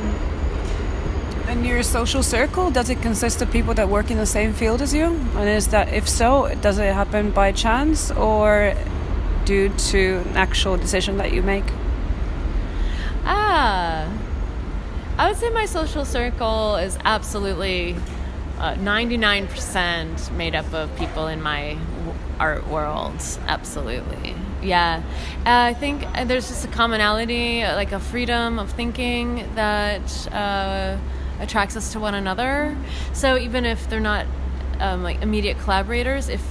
And 1.47 1.65
your 1.65 1.83
social 1.83 2.23
circle, 2.23 2.71
does 2.71 2.89
it 2.89 3.01
consist 3.01 3.41
of 3.41 3.51
people 3.51 3.73
that 3.73 3.89
work 3.89 4.09
in 4.09 4.17
the 4.17 4.25
same 4.25 4.53
field 4.53 4.81
as 4.81 4.93
you? 4.93 5.05
And 5.35 5.49
is 5.49 5.67
that, 5.69 5.93
if 5.93 6.07
so, 6.07 6.55
does 6.61 6.77
it 6.77 6.93
happen 6.93 7.31
by 7.31 7.51
chance 7.51 8.11
or 8.11 8.73
due 9.47 9.69
to 9.69 10.17
an 10.27 10.35
actual 10.35 10.75
decision 10.75 11.17
that 11.17 11.31
you 11.31 11.41
make? 11.41 11.63
Ah, 13.23 14.11
I 15.17 15.29
would 15.29 15.37
say 15.37 15.49
my 15.49 15.65
social 15.65 16.03
circle 16.03 16.75
is 16.75 16.97
absolutely 17.05 17.95
uh, 18.59 18.73
99% 18.75 20.31
made 20.31 20.53
up 20.53 20.71
of 20.73 20.93
people 20.97 21.27
in 21.27 21.41
my 21.41 21.77
art 22.39 22.67
world 22.67 23.15
absolutely. 23.47 24.35
Yeah. 24.61 25.01
Uh, 25.45 25.71
i 25.71 25.73
think 25.73 26.05
uh, 26.15 26.25
there's 26.25 26.49
just 26.49 26.65
a 26.65 26.67
commonality 26.67 27.63
like 27.63 27.93
a 27.93 27.99
freedom 27.99 28.59
of 28.59 28.71
thinking 28.71 29.47
that 29.55 30.27
uh, 30.33 30.97
attracts 31.39 31.77
us 31.77 31.93
to 31.93 31.99
one 31.99 32.15
another. 32.15 32.75
So 33.13 33.37
even 33.37 33.65
if 33.65 33.89
they're 33.89 33.99
not 33.99 34.25
um, 34.79 35.03
like 35.03 35.21
immediate 35.21 35.57
collaborators 35.59 36.27
if 36.29 36.43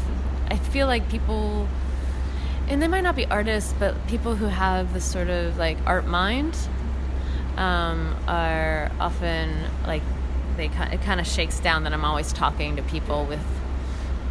i 0.51 0.57
feel 0.57 0.87
like 0.87 1.09
people 1.09 1.69
and 2.69 2.83
they 2.83 2.89
might 2.89 3.03
not 3.03 3.17
be 3.17 3.27
artists 3.27 3.73
but 3.79 3.95
people 4.07 4.35
who 4.35 4.47
have 4.47 4.93
this 4.93 5.05
sort 5.05 5.29
of 5.29 5.57
like 5.57 5.79
art 5.87 6.07
mind 6.07 6.57
um, 7.57 8.15
are 8.27 8.91
often 9.01 9.55
like 9.87 10.03
they 10.57 10.67
it 10.67 11.03
kind 11.03 11.21
of 11.21 11.27
shakes 11.27 11.61
down 11.61 11.85
that 11.85 11.93
I'm 11.93 12.05
always 12.05 12.33
talking 12.33 12.77
to 12.77 12.83
people 12.83 13.25
with 13.25 13.45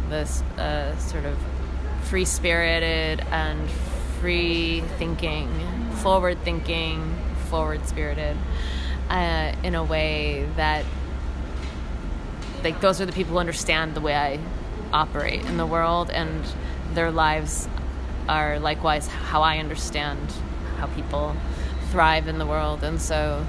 this 0.08 0.42
uh, 0.58 0.96
sort 0.98 1.24
of 1.24 1.38
free 2.02 2.24
spirited 2.24 3.20
and 3.30 3.68
free 4.20 4.80
thinking, 4.98 5.48
forward 5.96 6.38
thinking, 6.42 7.16
forward 7.48 7.86
spirited, 7.86 8.36
uh, 9.10 9.52
in 9.62 9.74
a 9.74 9.84
way 9.84 10.48
that 10.56 10.84
like 12.62 12.80
those 12.80 13.00
are 13.00 13.06
the 13.06 13.12
people 13.12 13.34
who 13.34 13.38
understand 13.38 13.94
the 13.94 14.00
way 14.00 14.14
I 14.14 14.38
operate 14.92 15.44
in 15.44 15.56
the 15.56 15.66
world 15.66 16.10
and 16.10 16.44
their 16.94 17.10
lives 17.10 17.68
are 18.28 18.58
likewise 18.58 19.06
how 19.08 19.42
I 19.42 19.58
understand 19.58 20.18
how 20.78 20.86
people 20.86 21.34
thrive 21.90 22.28
in 22.28 22.38
the 22.38 22.46
world 22.46 22.82
and 22.82 23.00
so 23.00 23.46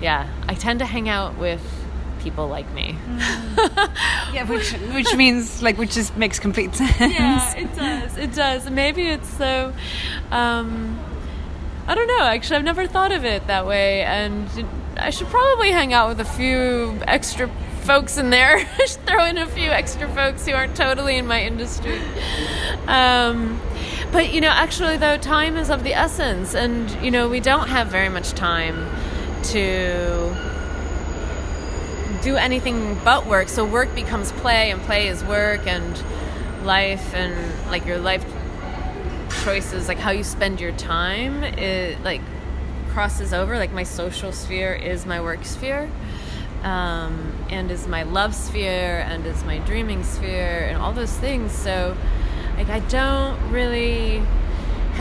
yeah 0.00 0.28
I 0.48 0.54
tend 0.54 0.78
to 0.78 0.86
hang 0.86 1.08
out 1.08 1.36
with 1.38 1.62
people 2.22 2.46
like 2.46 2.72
me. 2.72 2.96
Mm. 3.06 3.94
yeah, 4.32 4.44
which 4.48 4.72
which 4.94 5.14
means 5.16 5.62
like 5.62 5.76
which 5.76 5.94
just 5.94 6.16
makes 6.16 6.38
complete 6.38 6.74
sense. 6.74 7.00
Yeah, 7.00 7.56
it 7.56 7.74
does. 7.76 8.16
It 8.16 8.34
does. 8.34 8.70
Maybe 8.70 9.08
it's 9.08 9.28
so. 9.28 9.72
Um, 10.30 10.98
I 11.86 11.94
don't 11.94 12.06
know. 12.06 12.24
Actually, 12.24 12.56
I've 12.56 12.64
never 12.64 12.86
thought 12.86 13.12
of 13.12 13.24
it 13.24 13.46
that 13.48 13.66
way, 13.66 14.02
and 14.02 14.48
I 14.96 15.10
should 15.10 15.26
probably 15.28 15.72
hang 15.72 15.92
out 15.92 16.08
with 16.08 16.20
a 16.20 16.24
few 16.24 16.98
extra 17.06 17.48
folks 17.82 18.16
in 18.16 18.30
there. 18.30 18.64
throw 19.06 19.24
in 19.24 19.38
a 19.38 19.46
few 19.46 19.70
extra 19.70 20.08
folks 20.08 20.46
who 20.46 20.52
aren't 20.52 20.76
totally 20.76 21.16
in 21.16 21.26
my 21.26 21.42
industry. 21.42 22.00
Um, 22.86 23.60
but 24.12 24.32
you 24.32 24.40
know, 24.40 24.48
actually, 24.48 24.96
though, 24.96 25.16
time 25.16 25.56
is 25.56 25.70
of 25.70 25.84
the 25.84 25.94
essence, 25.94 26.54
and 26.54 26.90
you 27.02 27.10
know, 27.10 27.28
we 27.28 27.40
don't 27.40 27.68
have 27.68 27.88
very 27.88 28.08
much 28.08 28.32
time 28.32 28.88
to 29.44 30.34
do 32.22 32.36
anything 32.36 32.98
but 33.04 33.26
work. 33.26 33.48
So 33.48 33.64
work 33.64 33.94
becomes 33.94 34.30
play, 34.32 34.70
and 34.70 34.80
play 34.82 35.08
is 35.08 35.24
work, 35.24 35.66
and 35.66 36.02
life, 36.64 37.14
and 37.14 37.34
like 37.70 37.86
your 37.86 37.98
life 37.98 38.24
choices, 39.42 39.88
like 39.88 39.98
how 39.98 40.10
you 40.10 40.22
spend 40.22 40.60
your 40.60 40.72
time, 40.72 41.42
it 41.42 42.00
like 42.02 42.20
crosses 42.90 43.32
over. 43.32 43.56
Like 43.56 43.72
my 43.72 43.82
social 43.82 44.30
sphere 44.30 44.74
is 44.74 45.06
my 45.06 45.20
work 45.20 45.44
sphere 45.44 45.90
um, 46.62 47.32
and 47.50 47.70
is 47.70 47.88
my 47.88 48.04
love 48.04 48.34
sphere 48.34 49.04
and 49.08 49.26
is 49.26 49.42
my 49.44 49.58
dreaming 49.58 50.04
sphere 50.04 50.66
and 50.68 50.80
all 50.80 50.92
those 50.92 51.12
things. 51.16 51.52
So, 51.52 51.96
like, 52.56 52.68
I 52.68 52.78
don't 52.80 53.50
really 53.50 54.01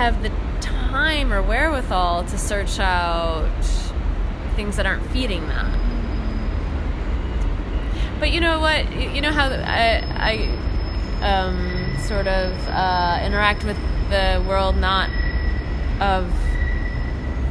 have 0.01 0.23
the 0.23 0.31
time 0.61 1.31
or 1.31 1.43
wherewithal 1.43 2.23
to 2.23 2.35
search 2.35 2.79
out 2.79 3.47
things 4.55 4.75
that 4.77 4.87
aren't 4.87 5.05
feeding 5.11 5.47
that. 5.47 5.77
But 8.19 8.31
you 8.31 8.39
know 8.39 8.59
what? 8.59 8.91
You 8.91 9.21
know 9.21 9.31
how 9.31 9.49
I, 9.49 10.03
I 10.17 11.23
um, 11.23 11.95
sort 11.99 12.25
of 12.25 12.51
uh, 12.67 13.21
interact 13.23 13.63
with 13.63 13.77
the 14.09 14.43
world 14.47 14.75
not 14.75 15.11
of 15.99 16.33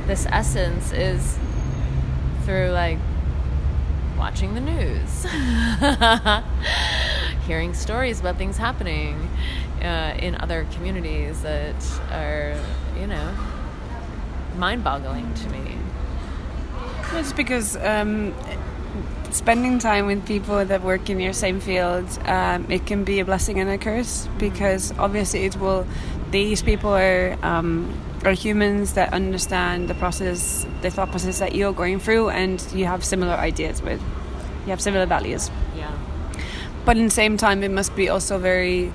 this 0.09 0.27
essence 0.27 0.91
is 0.91 1.39
through 2.43 2.71
like 2.71 2.99
watching 4.19 4.55
the 4.55 4.61
news, 4.61 5.25
hearing 7.47 7.75
stories 7.75 8.19
about 8.19 8.39
things 8.39 8.57
happening 8.57 9.31
uh, 9.83 10.15
in 10.19 10.35
other 10.37 10.67
communities 10.73 11.43
that 11.43 11.75
are, 12.11 12.57
you 12.99 13.07
know, 13.07 13.35
mind 14.57 14.85
boggling 14.85 15.33
to 15.35 15.49
me. 15.51 15.77
It's 17.13 17.33
because 17.33 17.77
um, 17.77 18.35
spending 19.31 19.79
time 19.79 20.07
with 20.07 20.27
people 20.27 20.65
that 20.65 20.83
work 20.83 21.11
in 21.11 21.19
your 21.21 21.33
same 21.33 21.61
field, 21.61 22.07
um, 22.27 22.71
it 22.71 22.87
can 22.87 23.05
be 23.05 23.21
a 23.21 23.25
blessing 23.25 23.59
and 23.59 23.69
a 23.71 23.79
curse 23.79 24.29
because 24.39 24.93
obviously 24.99 25.45
it 25.45 25.57
will, 25.57 25.87
these 26.31 26.63
people 26.63 26.91
are. 26.91 27.37
Um, 27.43 27.93
are 28.25 28.33
humans 28.33 28.95
that 28.95 29.13
understand 29.13 29.89
the 29.89 29.95
process, 29.95 30.67
the 30.83 30.91
thought 30.91 31.11
process 31.11 31.39
that 31.39 31.55
you're 31.55 31.73
going 31.73 31.99
through, 31.99 32.29
and 32.29 32.65
you 32.75 32.85
have 32.85 33.05
similar 33.05 33.33
ideas 33.33 33.83
with. 33.83 34.01
You 34.65 34.71
have 34.71 34.81
similar 34.81 35.07
values. 35.07 35.51
Yeah. 35.77 35.91
But 36.85 36.97
in 36.97 37.05
the 37.05 37.11
same 37.11 37.37
time, 37.37 37.63
it 37.63 37.71
must 37.71 37.97
be 37.97 38.09
also 38.09 38.39
very. 38.39 38.93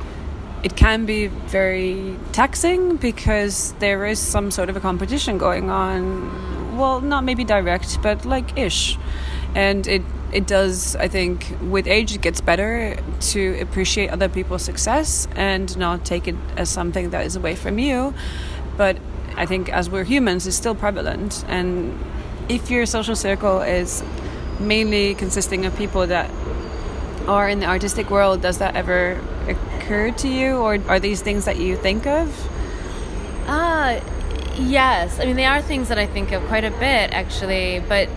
It 0.63 0.76
can 0.76 1.06
be 1.06 1.28
very 1.28 2.18
taxing 2.32 2.96
because 2.96 3.74
there 3.80 4.06
is 4.06 4.20
some 4.20 4.52
sort 4.52 4.70
of 4.70 4.76
a 4.76 4.80
competition 4.80 5.38
going 5.38 5.70
on. 5.70 6.78
Well, 6.78 7.02
not 7.02 7.24
maybe 7.24 7.44
direct, 7.44 8.02
but 8.02 8.26
like 8.26 8.58
ish, 8.58 8.98
and 9.54 9.88
it 9.88 10.02
it 10.34 10.48
does. 10.48 10.96
I 10.98 11.08
think 11.08 11.56
with 11.62 11.88
age, 11.88 12.13
it 12.13 12.22
gets 12.22 12.41
better 12.41 12.98
to 13.32 13.60
appreciate 13.62 14.10
other 14.10 14.28
people's 14.28 14.63
success 14.63 15.28
and 15.36 15.76
not 15.78 16.04
take 16.04 16.28
it 16.28 16.36
as 16.58 16.70
something 16.70 17.12
that 17.12 17.26
is 17.26 17.36
away 17.36 17.56
from 17.56 17.80
you. 17.80 18.13
But 18.76 18.98
I 19.38 19.46
think 19.46 19.70
as 19.70 19.89
we're 19.89 20.04
humans, 20.04 20.46
it's 20.46 20.58
still 20.58 20.76
prevalent. 20.76 21.46
And 21.48 21.98
if 22.50 22.70
your 22.70 22.86
social 22.86 23.15
circle 23.15 23.62
is 23.62 24.04
mainly 24.60 25.15
consisting 25.15 25.65
of 25.65 25.76
people 25.78 26.08
that 26.08 26.30
are 27.28 27.48
in 27.48 27.60
the 27.60 27.65
artistic 27.65 28.10
world, 28.10 28.41
does 28.41 28.58
that 28.58 28.76
ever 28.76 29.22
to 29.88 30.28
you, 30.28 30.58
or 30.58 30.80
are 30.88 31.00
these 31.00 31.21
things 31.21 31.45
that 31.45 31.58
you 31.58 31.76
think 31.76 32.08
of? 32.08 32.28
Uh, 33.48 34.02
yes. 34.56 35.19
I 35.19 35.26
mean, 35.26 35.36
they 35.36 35.45
are 35.45 35.62
things 35.62 35.89
that 35.89 36.00
I 36.00 36.08
think 36.08 36.32
of 36.32 36.43
quite 36.48 36.63
a 36.63 36.71
bit, 36.71 37.12
actually. 37.12 37.80
But 37.88 38.10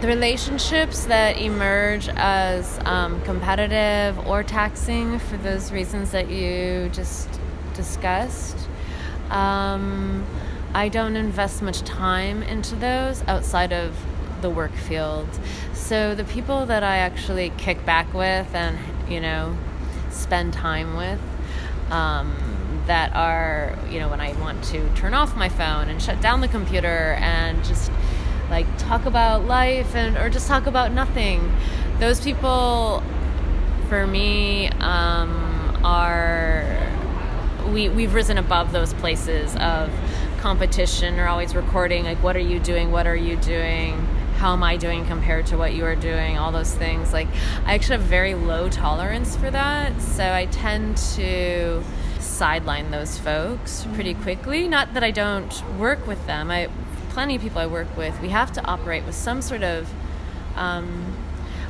the 0.00 0.08
relationships 0.08 1.04
that 1.06 1.38
emerge 1.38 2.08
as 2.08 2.78
um, 2.84 3.22
competitive 3.22 4.18
or 4.26 4.42
taxing 4.42 5.18
for 5.18 5.36
those 5.36 5.72
reasons 5.72 6.10
that 6.10 6.28
you 6.28 6.88
just 6.92 7.28
discussed. 7.74 8.68
Um, 9.30 10.26
I 10.74 10.88
don't 10.88 11.16
invest 11.16 11.62
much 11.62 11.80
time 11.80 12.42
into 12.42 12.76
those 12.76 13.22
outside 13.26 13.72
of 13.72 13.96
the 14.40 14.50
work 14.50 14.72
field. 14.72 15.28
So 15.74 16.14
the 16.14 16.24
people 16.24 16.66
that 16.66 16.82
I 16.82 16.98
actually 16.98 17.50
kick 17.56 17.84
back 17.84 18.12
with 18.12 18.54
and, 18.54 18.78
you 19.10 19.20
know, 19.20 19.56
spend 20.18 20.52
time 20.52 20.96
with, 20.96 21.20
um, 21.90 22.34
that 22.86 23.14
are, 23.14 23.78
you 23.90 23.98
know, 24.00 24.08
when 24.08 24.20
I 24.20 24.32
want 24.40 24.62
to 24.64 24.88
turn 24.94 25.14
off 25.14 25.36
my 25.36 25.48
phone 25.48 25.88
and 25.88 26.02
shut 26.02 26.20
down 26.20 26.40
the 26.40 26.48
computer 26.48 27.16
and 27.20 27.62
just 27.64 27.90
like 28.50 28.66
talk 28.78 29.04
about 29.04 29.44
life 29.44 29.94
and 29.94 30.16
or 30.16 30.28
just 30.30 30.48
talk 30.48 30.66
about 30.66 30.92
nothing. 30.92 31.52
Those 31.98 32.20
people, 32.20 33.02
for 33.88 34.06
me, 34.06 34.68
um, 34.80 35.80
are 35.84 36.88
we 37.72 37.88
we've 37.88 38.14
risen 38.14 38.38
above 38.38 38.72
those 38.72 38.94
places 38.94 39.54
of 39.56 39.90
competition 40.38 41.18
or 41.18 41.26
always 41.26 41.54
recording 41.54 42.04
like 42.04 42.22
what 42.22 42.36
are 42.36 42.40
you 42.40 42.58
doing 42.60 42.90
what 42.90 43.06
are 43.06 43.16
you 43.16 43.36
doing 43.36 44.06
how 44.38 44.52
am 44.52 44.62
i 44.62 44.76
doing 44.76 45.04
compared 45.04 45.46
to 45.46 45.56
what 45.56 45.74
you 45.74 45.84
are 45.84 45.96
doing 45.96 46.38
all 46.38 46.52
those 46.52 46.74
things. 46.74 47.12
Like 47.12 47.28
i 47.66 47.74
actually 47.74 47.98
have 47.98 48.06
very 48.06 48.34
low 48.34 48.68
tolerance 48.68 49.36
for 49.36 49.50
that 49.50 50.00
so 50.00 50.32
i 50.32 50.46
tend 50.46 50.96
to 51.16 51.82
sideline 52.20 52.90
those 52.90 53.18
folks 53.18 53.86
pretty 53.94 54.14
quickly. 54.14 54.68
Not 54.68 54.94
that 54.94 55.04
i 55.04 55.10
don't 55.10 55.52
work 55.78 56.06
with 56.06 56.24
them. 56.26 56.50
I 56.50 56.68
plenty 57.10 57.36
of 57.36 57.42
people 57.42 57.58
i 57.58 57.66
work 57.66 57.96
with 57.96 58.20
we 58.20 58.28
have 58.28 58.52
to 58.52 58.64
operate 58.64 59.04
with 59.04 59.14
some 59.14 59.42
sort 59.42 59.62
of 59.62 59.90
um, 60.54 61.16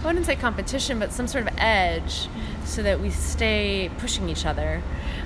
i 0.03 0.07
wouldn't 0.07 0.27
say 0.27 0.37
competition 0.37 0.99
but 0.99 1.11
some 1.11 1.27
sort 1.27 1.47
of 1.47 1.55
edge 1.57 2.29
so 2.69 2.83
that 2.83 3.01
we 3.01 3.11
stay 3.11 3.91
pushing 3.99 4.29
each 4.29 4.45
other. 4.47 4.83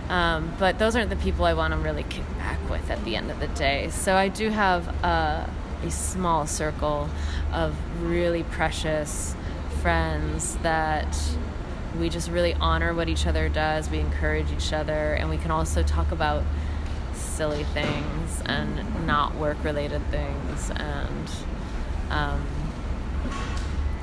Um, 0.09 0.52
but 0.59 0.78
those 0.78 0.96
aren't 0.96 1.11
the 1.11 1.16
people 1.16 1.44
I 1.44 1.55
want 1.55 1.72
to 1.72 1.78
really 1.78 2.05
kick 2.05 2.26
back 2.38 2.59
with 2.70 2.90
at 2.90 3.05
the 3.05 3.16
end 3.16 3.31
of 3.31 3.40
the 3.40 3.48
day. 3.48 3.90
So 3.90 4.14
I 4.14 4.28
do 4.28 4.50
have 4.50 4.88
a, 5.05 5.50
a 5.82 5.90
small 5.90 6.46
circle 6.46 7.08
of 7.52 7.76
really 8.02 8.42
precious 8.44 9.34
friends 9.80 10.56
that 10.58 11.16
we 11.98 12.08
just 12.08 12.30
really 12.30 12.54
honor 12.54 12.94
what 12.94 13.08
each 13.08 13.26
other 13.26 13.48
does. 13.48 13.90
We 13.90 13.98
encourage 13.98 14.50
each 14.52 14.72
other, 14.72 15.14
and 15.14 15.28
we 15.28 15.36
can 15.36 15.50
also 15.50 15.82
talk 15.82 16.10
about 16.10 16.44
silly 17.12 17.64
things 17.64 18.42
and 18.46 19.06
not 19.06 19.34
work 19.36 19.62
related 19.64 20.02
things 20.10 20.70
and 20.70 21.30
um, 22.10 22.46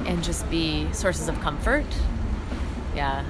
and 0.05 0.23
just 0.23 0.49
be 0.49 0.91
sources 0.93 1.27
of 1.27 1.39
comfort. 1.41 1.85
Yeah. 2.95 3.23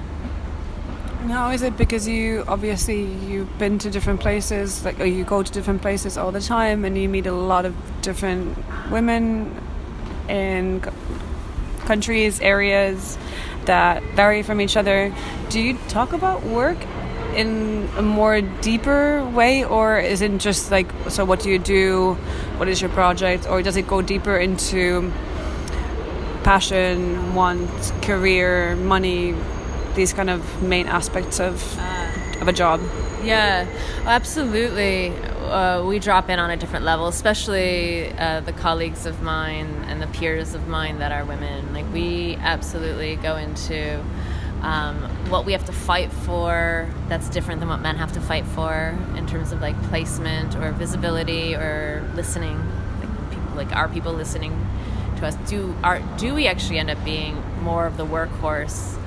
How 1.28 1.50
is 1.50 1.62
it 1.62 1.76
because 1.76 2.08
you 2.08 2.44
obviously 2.48 3.04
you've 3.04 3.58
been 3.58 3.78
to 3.80 3.90
different 3.90 4.20
places, 4.20 4.84
like 4.84 4.98
or 5.00 5.04
you 5.04 5.24
go 5.24 5.42
to 5.42 5.52
different 5.52 5.82
places 5.82 6.16
all 6.16 6.32
the 6.32 6.40
time, 6.40 6.84
and 6.84 6.96
you 6.96 7.08
meet 7.08 7.26
a 7.26 7.32
lot 7.32 7.66
of 7.66 7.74
different 8.02 8.56
women 8.90 9.54
in 10.28 10.80
countries, 11.80 12.40
areas 12.40 13.18
that 13.66 14.02
vary 14.14 14.42
from 14.42 14.60
each 14.60 14.76
other. 14.76 15.14
Do 15.50 15.60
you 15.60 15.76
talk 15.88 16.12
about 16.12 16.42
work 16.42 16.78
in 17.36 17.88
a 17.96 18.02
more 18.02 18.40
deeper 18.40 19.24
way, 19.28 19.64
or 19.64 19.98
is 19.98 20.22
it 20.22 20.38
just 20.38 20.70
like 20.70 20.90
so? 21.10 21.24
What 21.24 21.40
do 21.40 21.50
you 21.50 21.58
do? 21.58 22.14
What 22.56 22.68
is 22.68 22.80
your 22.80 22.90
project, 22.90 23.46
or 23.48 23.62
does 23.62 23.76
it 23.76 23.86
go 23.86 24.02
deeper 24.02 24.36
into 24.36 25.12
passion, 26.44 27.34
want, 27.34 27.70
career, 28.02 28.74
money? 28.76 29.34
These 29.94 30.12
kind 30.12 30.30
of 30.30 30.62
main 30.62 30.86
aspects 30.86 31.40
of 31.40 31.78
uh, 31.78 32.40
of 32.40 32.48
a 32.48 32.52
job. 32.52 32.80
Yeah, 33.22 33.66
absolutely. 34.06 35.10
Uh, 35.10 35.84
we 35.84 35.98
drop 35.98 36.30
in 36.30 36.38
on 36.38 36.50
a 36.50 36.56
different 36.56 36.84
level, 36.84 37.08
especially 37.08 38.12
uh, 38.12 38.40
the 38.40 38.52
colleagues 38.52 39.04
of 39.04 39.20
mine 39.20 39.66
and 39.88 40.00
the 40.00 40.06
peers 40.06 40.54
of 40.54 40.68
mine 40.68 41.00
that 41.00 41.12
are 41.12 41.24
women. 41.24 41.72
Like 41.74 41.90
we 41.92 42.36
absolutely 42.36 43.16
go 43.16 43.36
into 43.36 44.02
um, 44.62 44.96
what 45.28 45.44
we 45.44 45.52
have 45.52 45.64
to 45.66 45.72
fight 45.72 46.12
for. 46.12 46.88
That's 47.08 47.28
different 47.28 47.60
than 47.60 47.68
what 47.68 47.80
men 47.80 47.96
have 47.96 48.12
to 48.12 48.20
fight 48.20 48.46
for 48.46 48.96
in 49.16 49.26
terms 49.26 49.52
of 49.52 49.60
like 49.60 49.80
placement 49.84 50.56
or 50.56 50.72
visibility 50.72 51.54
or 51.54 52.08
listening. 52.14 52.58
Like 53.00 53.30
people, 53.30 53.54
like 53.56 53.76
are 53.76 53.88
people 53.88 54.12
listening 54.12 54.66
to 55.16 55.26
us. 55.26 55.34
Do 55.48 55.74
are 55.82 56.00
do 56.16 56.34
we 56.34 56.46
actually 56.46 56.78
end 56.78 56.90
up 56.90 57.04
being 57.04 57.42
more 57.60 57.86
of 57.86 57.96
the 57.96 58.06
workhorse 58.06 58.99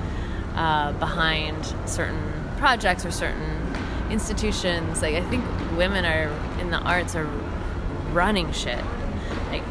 uh, 0.54 0.92
behind 0.92 1.74
certain 1.86 2.32
projects 2.56 3.04
or 3.04 3.10
certain 3.10 3.74
institutions? 4.10 5.02
Like 5.02 5.14
I 5.14 5.22
think 5.22 5.44
women 5.76 6.04
are 6.04 6.32
in 6.60 6.70
the 6.70 6.78
arts 6.78 7.14
are 7.14 7.28
running 8.12 8.52
shit. 8.52 8.82
Like 9.50 9.62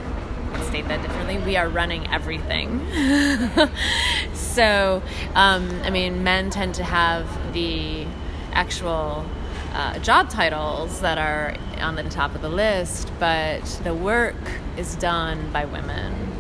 state 0.64 0.88
that 0.88 1.02
differently, 1.02 1.38
we 1.40 1.58
are 1.58 1.68
running 1.68 2.08
everything. 2.12 2.86
so, 4.34 5.02
um, 5.36 5.82
I 5.84 5.90
mean, 5.90 6.24
men 6.24 6.50
tend 6.50 6.76
to 6.76 6.84
have 6.84 7.28
the 7.54 8.06
actual 8.52 9.26
uh, 9.74 9.98
job 10.00 10.30
titles 10.30 11.02
that 11.02 11.18
are 11.18 11.56
on 11.80 11.96
the 11.96 12.04
top 12.04 12.36
of 12.36 12.42
the 12.42 12.50
list, 12.50 13.12
but 13.20 13.64
the 13.84 13.94
work 13.94 14.36
is 14.78 14.96
done 14.96 15.52
by 15.52 15.66
women. 15.66 16.33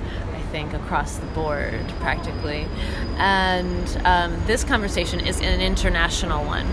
Think 0.53 0.73
across 0.75 1.15
the 1.15 1.25
board, 1.25 1.83
practically, 1.99 2.67
and 3.17 4.01
um, 4.05 4.39
this 4.45 4.63
conversation 4.63 5.19
is 5.19 5.41
an 5.41 5.61
international 5.61 6.45
one. 6.45 6.67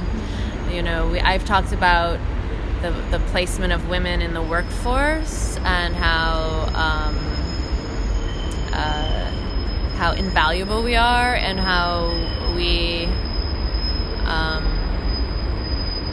You 0.70 0.82
know, 0.82 1.08
we, 1.08 1.18
I've 1.18 1.46
talked 1.46 1.72
about 1.72 2.20
the, 2.82 2.90
the 3.10 3.18
placement 3.28 3.72
of 3.72 3.88
women 3.88 4.20
in 4.20 4.34
the 4.34 4.42
workforce 4.42 5.56
and 5.64 5.94
how 5.94 6.68
um, 6.74 7.16
uh, 8.74 9.30
how 9.96 10.12
invaluable 10.12 10.82
we 10.82 10.96
are 10.96 11.34
and 11.34 11.58
how 11.58 12.10
we 12.54 13.06
um, 14.26 14.62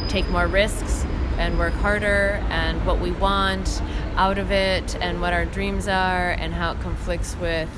take 0.08 0.26
more 0.30 0.48
risks 0.48 1.06
and 1.38 1.60
work 1.60 1.74
harder 1.74 2.42
and 2.50 2.86
what 2.86 3.02
we 3.02 3.12
want 3.12 3.82
out 4.18 4.40
of 4.40 4.52
it 4.52 4.96
and 4.96 5.22
what 5.22 5.32
our 5.32 5.46
dreams 5.46 5.88
are 5.88 6.32
and 6.32 6.54
how 6.54 6.72
it 6.72 6.82
conflicts 6.82 7.36
with 7.38 7.70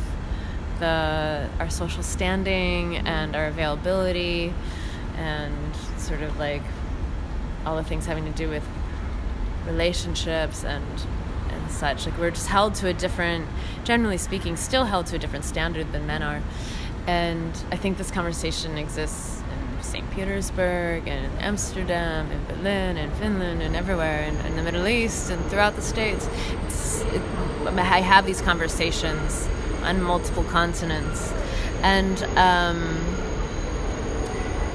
the 0.80 1.50
our 1.60 1.70
social 1.70 2.02
standing 2.02 2.98
and 2.98 3.36
our 3.36 3.48
availability 3.48 4.54
and 5.18 5.76
sort 5.98 6.22
of 6.22 6.40
like 6.40 6.62
all 7.66 7.76
the 7.76 7.84
things 7.84 8.06
having 8.06 8.24
to 8.24 8.32
do 8.32 8.50
with 8.50 8.66
relationships 9.66 10.64
and 10.64 10.86
and 11.50 11.70
such. 11.70 12.06
Like 12.06 12.18
we're 12.18 12.32
just 12.32 12.48
held 12.48 12.74
to 12.76 12.88
a 12.88 12.94
different 12.94 13.46
generally 13.84 14.18
speaking 14.18 14.56
still 14.56 14.86
held 14.86 15.08
to 15.08 15.18
a 15.18 15.20
different 15.20 15.44
standard 15.44 15.92
than 15.92 16.08
men 16.08 16.24
are. 16.24 16.42
And 17.06 17.52
i 17.72 17.76
think 17.76 17.98
this 17.98 18.12
conversation 18.12 18.78
exists 18.78 19.39
St. 19.90 20.10
Petersburg 20.12 21.08
and 21.08 21.32
Amsterdam 21.42 22.30
and 22.30 22.48
Berlin 22.48 22.96
and 22.96 23.12
Finland 23.14 23.64
and 23.64 23.76
everywhere 23.76 24.22
and 24.22 24.38
in 24.46 24.56
the 24.56 24.62
Middle 24.62 24.88
East 24.88 25.32
and 25.32 25.44
throughout 25.46 25.76
the 25.76 25.82
States. 25.82 26.28
It, 27.12 27.22
I 27.66 28.00
have 28.00 28.24
these 28.24 28.40
conversations 28.40 29.50
on 29.82 30.04
multiple 30.04 30.44
continents. 30.44 31.34
And 31.82 32.22
um, 32.38 33.00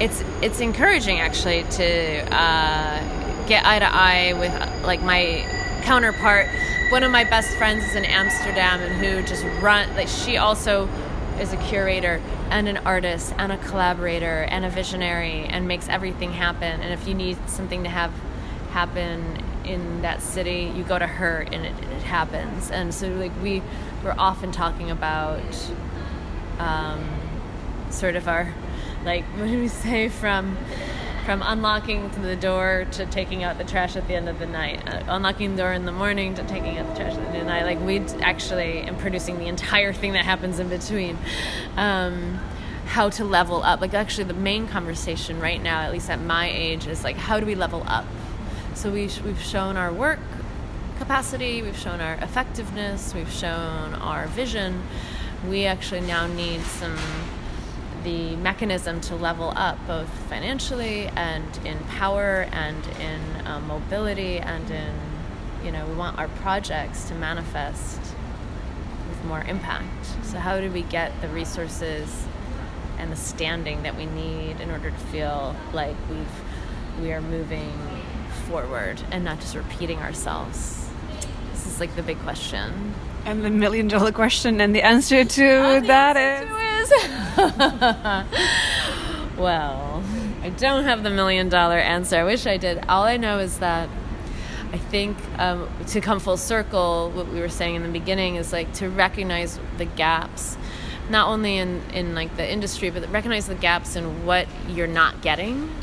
it's, 0.01 0.21
it's 0.41 0.59
encouraging 0.59 1.21
actually 1.21 1.63
to 1.63 2.35
uh, 2.35 3.45
get 3.47 3.65
eye 3.65 3.79
to 3.79 3.85
eye 3.85 4.33
with 4.33 4.83
like 4.83 5.01
my 5.01 5.45
counterpart. 5.83 6.49
One 6.89 7.03
of 7.03 7.11
my 7.11 7.23
best 7.23 7.55
friends 7.55 7.85
is 7.85 7.95
in 7.95 8.03
Amsterdam 8.03 8.81
and 8.81 8.93
who 8.95 9.21
just 9.23 9.45
run, 9.61 9.95
like 9.95 10.09
she 10.09 10.35
also 10.35 10.89
is 11.39 11.53
a 11.53 11.57
curator 11.57 12.21
and 12.49 12.67
an 12.67 12.77
artist 12.77 13.33
and 13.37 13.51
a 13.51 13.57
collaborator 13.57 14.43
and 14.49 14.65
a 14.65 14.69
visionary 14.69 15.45
and 15.45 15.67
makes 15.67 15.89
everything 15.89 16.33
happen. 16.33 16.81
And 16.81 16.93
if 16.93 17.07
you 17.07 17.13
need 17.13 17.37
something 17.49 17.83
to 17.83 17.89
have 17.89 18.11
happen 18.71 19.41
in 19.63 20.01
that 20.01 20.21
city, 20.21 20.71
you 20.75 20.83
go 20.83 20.99
to 20.99 21.07
her 21.07 21.39
and 21.39 21.65
it, 21.65 21.73
it 21.91 22.01
happens. 22.03 22.71
And 22.71 22.93
so 22.93 23.07
like 23.09 23.31
we 23.41 23.61
we're 24.03 24.15
often 24.17 24.51
talking 24.51 24.91
about 24.91 25.41
um, 26.59 27.03
sort 27.89 28.15
of 28.15 28.27
our 28.27 28.53
like 29.03 29.23
what 29.37 29.47
do 29.47 29.59
we 29.59 29.67
say 29.67 30.09
from 30.09 30.57
from 31.25 31.41
unlocking 31.43 32.09
the 32.21 32.35
door 32.35 32.85
to 32.91 33.05
taking 33.07 33.43
out 33.43 33.57
the 33.57 33.63
trash 33.63 33.95
at 33.95 34.07
the 34.07 34.13
end 34.13 34.29
of 34.29 34.37
the 34.37 34.45
night, 34.45 34.87
uh, 34.87 35.03
unlocking 35.07 35.55
the 35.55 35.63
door 35.63 35.73
in 35.73 35.85
the 35.85 35.91
morning 35.91 36.35
to 36.35 36.43
taking 36.43 36.77
out 36.77 36.87
the 36.87 36.95
trash 36.95 37.13
at 37.13 37.19
the 37.19 37.27
end 37.27 37.35
of 37.37 37.41
the 37.41 37.49
night. 37.49 37.65
Like 37.65 37.79
we 37.81 37.99
actually 38.21 38.81
am 38.81 38.95
producing 38.97 39.39
the 39.39 39.47
entire 39.47 39.91
thing 39.91 40.13
that 40.13 40.23
happens 40.23 40.59
in 40.59 40.69
between. 40.69 41.17
Um, 41.77 42.39
how 42.85 43.09
to 43.09 43.25
level 43.25 43.63
up. 43.63 43.81
Like 43.81 43.95
actually, 43.95 44.25
the 44.25 44.35
main 44.35 44.67
conversation 44.67 45.39
right 45.39 45.61
now, 45.61 45.81
at 45.81 45.91
least 45.91 46.09
at 46.09 46.21
my 46.21 46.47
age, 46.47 46.85
is 46.85 47.03
like 47.03 47.17
how 47.17 47.39
do 47.39 47.45
we 47.45 47.55
level 47.55 47.83
up? 47.87 48.05
So 48.75 48.91
we 48.91 49.09
we've 49.25 49.41
shown 49.41 49.77
our 49.77 49.91
work 49.91 50.19
capacity, 50.99 51.61
we've 51.61 51.77
shown 51.77 52.01
our 52.01 52.13
effectiveness, 52.15 53.13
we've 53.13 53.31
shown 53.31 53.95
our 53.95 54.27
vision. 54.27 54.83
We 55.49 55.65
actually 55.65 56.01
now 56.01 56.27
need 56.27 56.61
some 56.61 56.97
the 58.05 58.35
mechanism 58.37 59.01
to 59.01 59.15
level 59.15 59.51
up 59.55 59.77
both 59.87 60.07
financially 60.29 61.07
and 61.15 61.57
in 61.65 61.77
power 61.85 62.47
and 62.51 62.85
in 63.01 63.47
um, 63.47 63.67
mobility 63.67 64.37
and 64.37 64.69
in 64.69 64.93
you 65.65 65.71
know 65.71 65.85
we 65.87 65.95
want 65.95 66.17
our 66.19 66.27
projects 66.27 67.05
to 67.09 67.15
manifest 67.15 67.99
with 69.09 69.25
more 69.25 69.41
impact. 69.41 70.05
So 70.23 70.37
how 70.37 70.61
do 70.61 70.69
we 70.69 70.83
get 70.83 71.19
the 71.21 71.27
resources 71.29 72.25
and 72.99 73.11
the 73.11 73.15
standing 73.15 73.81
that 73.83 73.97
we 73.97 74.05
need 74.05 74.61
in 74.61 74.69
order 74.69 74.91
to 74.91 74.97
feel 74.97 75.55
like 75.73 75.95
we've 76.09 77.01
we 77.01 77.11
are 77.11 77.21
moving 77.21 77.73
forward 78.47 79.01
and 79.11 79.25
not 79.25 79.39
just 79.39 79.55
repeating 79.55 79.97
ourselves? 79.97 80.87
This 81.51 81.65
is 81.65 81.79
like 81.79 81.95
the 81.95 82.03
big 82.03 82.19
question. 82.19 82.93
And 83.25 83.43
the 83.43 83.49
million 83.49 83.87
dollar 83.87 84.11
question 84.11 84.61
and 84.61 84.75
the 84.75 84.83
answer 84.83 85.25
to 85.25 85.81
that 85.87 86.15
is 86.15 86.54
well, 89.37 90.03
I 90.41 90.49
don't 90.49 90.83
have 90.83 91.03
the 91.03 91.09
million 91.09 91.49
dollar 91.49 91.77
answer. 91.77 92.17
I 92.17 92.23
wish 92.23 92.45
I 92.45 92.57
did. 92.57 92.83
All 92.87 93.03
I 93.03 93.17
know 93.17 93.39
is 93.39 93.59
that 93.59 93.89
I 94.71 94.77
think 94.77 95.17
um, 95.39 95.69
to 95.87 96.01
come 96.01 96.19
full 96.19 96.37
circle, 96.37 97.11
what 97.11 97.29
we 97.29 97.39
were 97.39 97.49
saying 97.49 97.75
in 97.75 97.83
the 97.83 97.89
beginning 97.89 98.35
is 98.35 98.51
like 98.51 98.73
to 98.73 98.89
recognize 98.89 99.59
the 99.77 99.85
gaps, 99.85 100.57
not 101.09 101.29
only 101.29 101.57
in, 101.57 101.81
in 101.93 102.13
like 102.13 102.35
the 102.35 102.51
industry, 102.51 102.89
but 102.89 103.09
recognize 103.11 103.47
the 103.47 103.55
gaps 103.55 103.95
in 103.95 104.25
what 104.25 104.47
you're 104.67 104.85
not 104.85 105.21
getting 105.21 105.73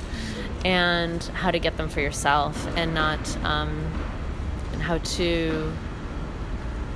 and 0.65 1.25
how 1.25 1.51
to 1.51 1.59
get 1.59 1.77
them 1.77 1.88
for 1.88 2.01
yourself 2.01 2.67
and 2.77 2.95
not 2.95 3.37
um, 3.45 3.93
and 4.73 4.83
how 4.83 4.99
to 4.99 5.73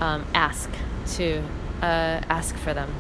um, 0.01 0.25
ask 0.35 0.71
to 1.15 1.43
uh, 1.83 2.21
ask 2.29 2.55
for 2.57 2.75
them 2.75 2.93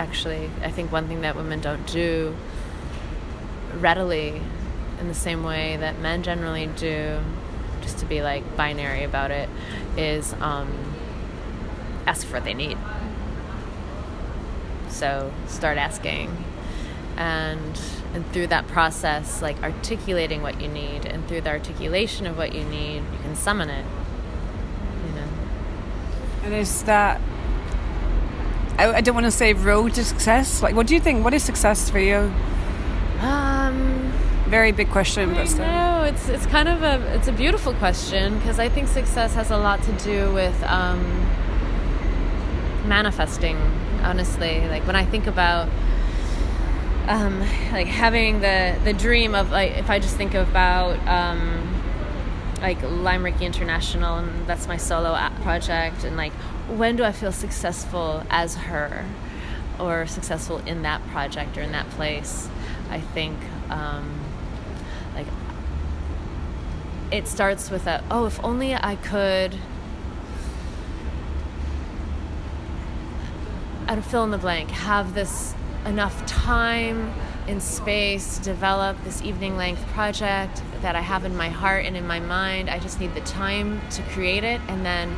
actually. 0.00 0.50
I 0.62 0.70
think 0.70 0.90
one 0.90 1.06
thing 1.08 1.20
that 1.20 1.36
women 1.36 1.60
don't 1.60 1.86
do 1.86 2.34
readily 3.74 4.40
in 4.98 5.08
the 5.08 5.14
same 5.14 5.44
way 5.44 5.76
that 5.76 6.00
men 6.00 6.22
generally 6.22 6.66
do, 6.66 7.20
just 7.82 7.98
to 7.98 8.06
be 8.06 8.22
like 8.22 8.56
binary 8.56 9.04
about 9.04 9.30
it, 9.30 9.48
is 9.98 10.32
um, 10.40 10.72
ask 12.06 12.26
for 12.26 12.34
what 12.34 12.44
they 12.44 12.54
need. 12.54 12.78
So 14.88 15.32
start 15.46 15.76
asking. 15.76 16.44
And 17.16 17.78
and 18.14 18.26
through 18.32 18.46
that 18.48 18.66
process, 18.68 19.42
like 19.42 19.62
articulating 19.62 20.40
what 20.40 20.60
you 20.62 20.68
need, 20.68 21.04
and 21.04 21.28
through 21.28 21.42
the 21.42 21.50
articulation 21.50 22.26
of 22.26 22.38
what 22.38 22.54
you 22.54 22.64
need, 22.64 22.96
you 22.96 23.18
can 23.22 23.36
summon 23.36 23.68
it. 23.68 23.84
You 25.06 25.12
know. 25.12 25.28
And 26.44 26.54
is 26.54 26.82
that 26.84 27.20
I, 28.80 28.96
I 28.96 29.00
don't 29.02 29.14
want 29.14 29.26
to 29.26 29.30
say 29.30 29.52
road 29.52 29.92
to 29.94 30.04
success. 30.04 30.62
Like, 30.62 30.74
what 30.74 30.86
do 30.86 30.94
you 30.94 31.00
think? 31.00 31.22
What 31.22 31.34
is 31.34 31.42
success 31.42 31.90
for 31.90 31.98
you? 31.98 32.32
Um, 33.20 34.10
very 34.48 34.72
big 34.72 34.88
question, 34.88 35.34
but 35.34 35.48
still. 35.48 35.66
No, 35.66 36.04
it's 36.04 36.30
it's 36.30 36.46
kind 36.46 36.66
of 36.66 36.82
a 36.82 37.14
it's 37.14 37.28
a 37.28 37.32
beautiful 37.32 37.74
question 37.74 38.38
because 38.38 38.58
I 38.58 38.70
think 38.70 38.88
success 38.88 39.34
has 39.34 39.50
a 39.50 39.58
lot 39.58 39.82
to 39.82 39.92
do 39.92 40.32
with 40.32 40.62
um, 40.62 41.02
manifesting. 42.86 43.58
Honestly, 44.02 44.66
like 44.68 44.86
when 44.86 44.96
I 44.96 45.04
think 45.04 45.26
about 45.26 45.68
um, 47.06 47.40
like 47.72 47.86
having 47.86 48.40
the 48.40 48.78
the 48.82 48.94
dream 48.94 49.34
of 49.34 49.50
like 49.50 49.72
if 49.72 49.90
I 49.90 49.98
just 49.98 50.16
think 50.16 50.32
about 50.32 50.96
um, 51.06 51.69
like 52.60 52.82
Lime 52.82 53.24
Rickey 53.24 53.46
International 53.46 54.18
and 54.18 54.46
that's 54.46 54.66
my 54.68 54.76
solo 54.76 55.16
project 55.42 56.04
and 56.04 56.16
like 56.16 56.32
when 56.68 56.96
do 56.96 57.04
I 57.04 57.12
feel 57.12 57.32
successful 57.32 58.22
as 58.30 58.54
her 58.54 59.04
or 59.78 60.06
successful 60.06 60.58
in 60.58 60.82
that 60.82 61.04
project 61.08 61.56
or 61.56 61.62
in 61.62 61.72
that 61.72 61.88
place? 61.90 62.48
I 62.90 63.00
think 63.00 63.38
um, 63.70 64.20
like 65.14 65.26
it 67.10 67.26
starts 67.26 67.70
with 67.70 67.86
a 67.86 68.04
oh, 68.10 68.26
if 68.26 68.42
only 68.44 68.74
I 68.74 68.96
could. 68.96 69.56
I'd 73.88 74.04
fill 74.04 74.22
in 74.22 74.30
the 74.30 74.38
blank. 74.38 74.70
Have 74.70 75.14
this 75.14 75.54
enough 75.84 76.24
time 76.26 77.12
in 77.46 77.60
space 77.60 78.38
develop 78.38 79.02
this 79.04 79.22
evening 79.22 79.56
length 79.56 79.84
project 79.88 80.62
that 80.82 80.96
I 80.96 81.00
have 81.00 81.24
in 81.24 81.36
my 81.36 81.48
heart 81.48 81.84
and 81.84 81.96
in 81.96 82.06
my 82.06 82.20
mind. 82.20 82.70
I 82.70 82.78
just 82.78 83.00
need 83.00 83.14
the 83.14 83.20
time 83.22 83.80
to 83.90 84.02
create 84.02 84.44
it 84.44 84.60
and 84.68 84.84
then 84.84 85.14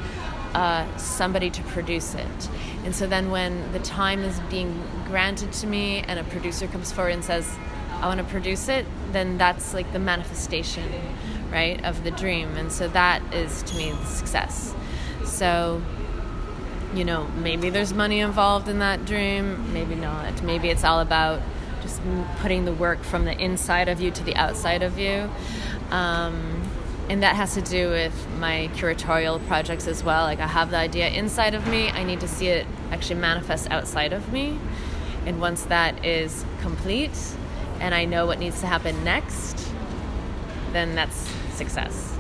uh, 0.55 0.97
somebody 0.97 1.51
to 1.51 1.62
produce 1.62 2.14
it. 2.14 2.49
And 2.85 2.95
so 2.95 3.07
then 3.07 3.31
when 3.31 3.73
the 3.73 3.79
time 3.81 4.20
is 4.20 4.39
being 4.51 4.83
granted 5.07 5.53
to 5.55 5.66
me 5.66 6.01
and 6.01 6.18
a 6.18 6.25
producer 6.25 6.66
comes 6.66 6.93
forward 6.93 7.14
and 7.14 7.25
says, 7.25 7.49
I 8.01 8.09
want 8.09 8.18
to 8.18 8.27
produce 8.27 8.68
it, 8.68 8.85
then 9.12 9.39
that's 9.39 9.75
like 9.75 9.93
the 9.93 9.99
manifestation, 9.99 10.91
right, 11.51 11.83
of 11.85 12.03
the 12.03 12.11
dream. 12.11 12.57
And 12.57 12.73
so 12.73 12.89
that 12.89 13.23
is 13.33 13.62
to 13.64 13.77
me 13.77 13.93
the 13.93 14.05
success. 14.07 14.75
So, 15.25 15.81
you 16.95 17.05
know, 17.05 17.27
maybe 17.37 17.70
there's 17.70 17.95
money 17.95 18.20
involved 18.20 18.68
in 18.68 18.81
that 18.81 19.05
dream, 19.05 19.73
maybe 19.73 19.95
not. 19.95 20.43
Maybe 20.43 20.68
it's 20.68 20.85
all 20.85 21.01
about 21.01 21.41
just 21.83 22.01
putting 22.39 22.64
the 22.64 22.72
work 22.72 23.03
from 23.03 23.24
the 23.24 23.37
inside 23.39 23.89
of 23.89 24.01
you 24.01 24.11
to 24.11 24.24
the 24.24 24.35
outside 24.37 24.83
of 24.83 24.99
you. 24.99 25.28
Um, 25.91 26.62
and 27.09 27.22
that 27.22 27.37
has 27.37 27.55
to 27.55 27.61
do 27.61 27.91
with 27.91 28.28
my 28.39 28.70
curatorial 28.74 29.45
projects 29.47 29.87
as 29.87 30.03
well. 30.03 30.24
Like 30.24 30.41
I 30.41 30.47
have 30.47 30.70
the 30.70 30.78
idea 30.78 31.09
inside 31.09 31.55
of 31.55 31.66
me, 31.66 31.91
I 31.91 32.05
need 32.05 32.20
to 32.20 32.28
see 32.28 32.47
it 32.47 32.66
actually 32.91 33.20
manifest 33.20 33.70
outside 33.70 34.12
of 34.12 34.33
me. 34.33 34.59
And 35.26 35.41
once 35.41 35.64
that 35.64 36.05
is 36.05 36.45
complete 36.61 37.18
and 37.80 37.95
I 37.95 38.05
know 38.05 38.26
what 38.26 38.39
needs 38.39 38.61
to 38.61 38.66
happen 38.66 39.05
next, 39.05 39.68
then 40.72 40.95
that's 40.95 41.16
success. 41.53 42.12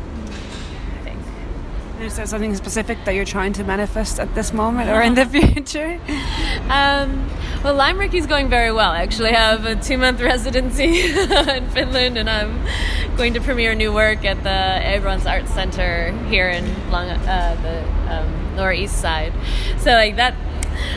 Is 2.02 2.16
there 2.16 2.26
something 2.26 2.52
specific 2.56 2.98
that 3.04 3.14
you're 3.14 3.24
trying 3.24 3.52
to 3.52 3.62
manifest 3.62 4.18
at 4.18 4.34
this 4.34 4.52
moment 4.52 4.90
or 4.90 5.00
in 5.00 5.14
the 5.14 5.24
future? 5.38 6.00
Um, 6.68 7.30
well, 7.62 7.74
Lime 7.74 7.96
Rickey 7.96 8.18
is 8.18 8.26
going 8.26 8.48
very 8.48 8.72
well. 8.72 8.90
I 8.90 9.02
actually 9.02 9.30
have 9.30 9.64
a 9.66 9.76
two 9.76 9.96
month 9.98 10.20
residency 10.20 11.00
in 11.10 11.70
Finland, 11.70 12.18
and 12.18 12.28
I'm 12.28 12.60
going 13.16 13.34
to 13.34 13.40
premiere 13.40 13.76
new 13.76 13.92
work 13.92 14.24
at 14.24 14.42
the 14.42 14.48
Abrons 14.48 15.30
Arts 15.30 15.54
Center 15.54 16.10
here 16.28 16.48
in 16.48 16.64
Long, 16.90 17.08
uh, 17.08 17.54
the 17.62 18.12
um, 18.12 18.56
Lower 18.56 18.72
East 18.72 19.00
Side. 19.00 19.32
So, 19.78 19.92
like 19.92 20.16
that, 20.16 20.34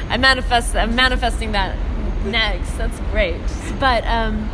I 0.10 0.18
manifest. 0.18 0.76
I'm 0.76 0.95
manifesting 0.95 1.51
that 1.51 1.78
next. 2.26 2.72
That's 2.80 2.99
great. 3.12 3.39
But 3.80 4.03
um, 4.08 4.49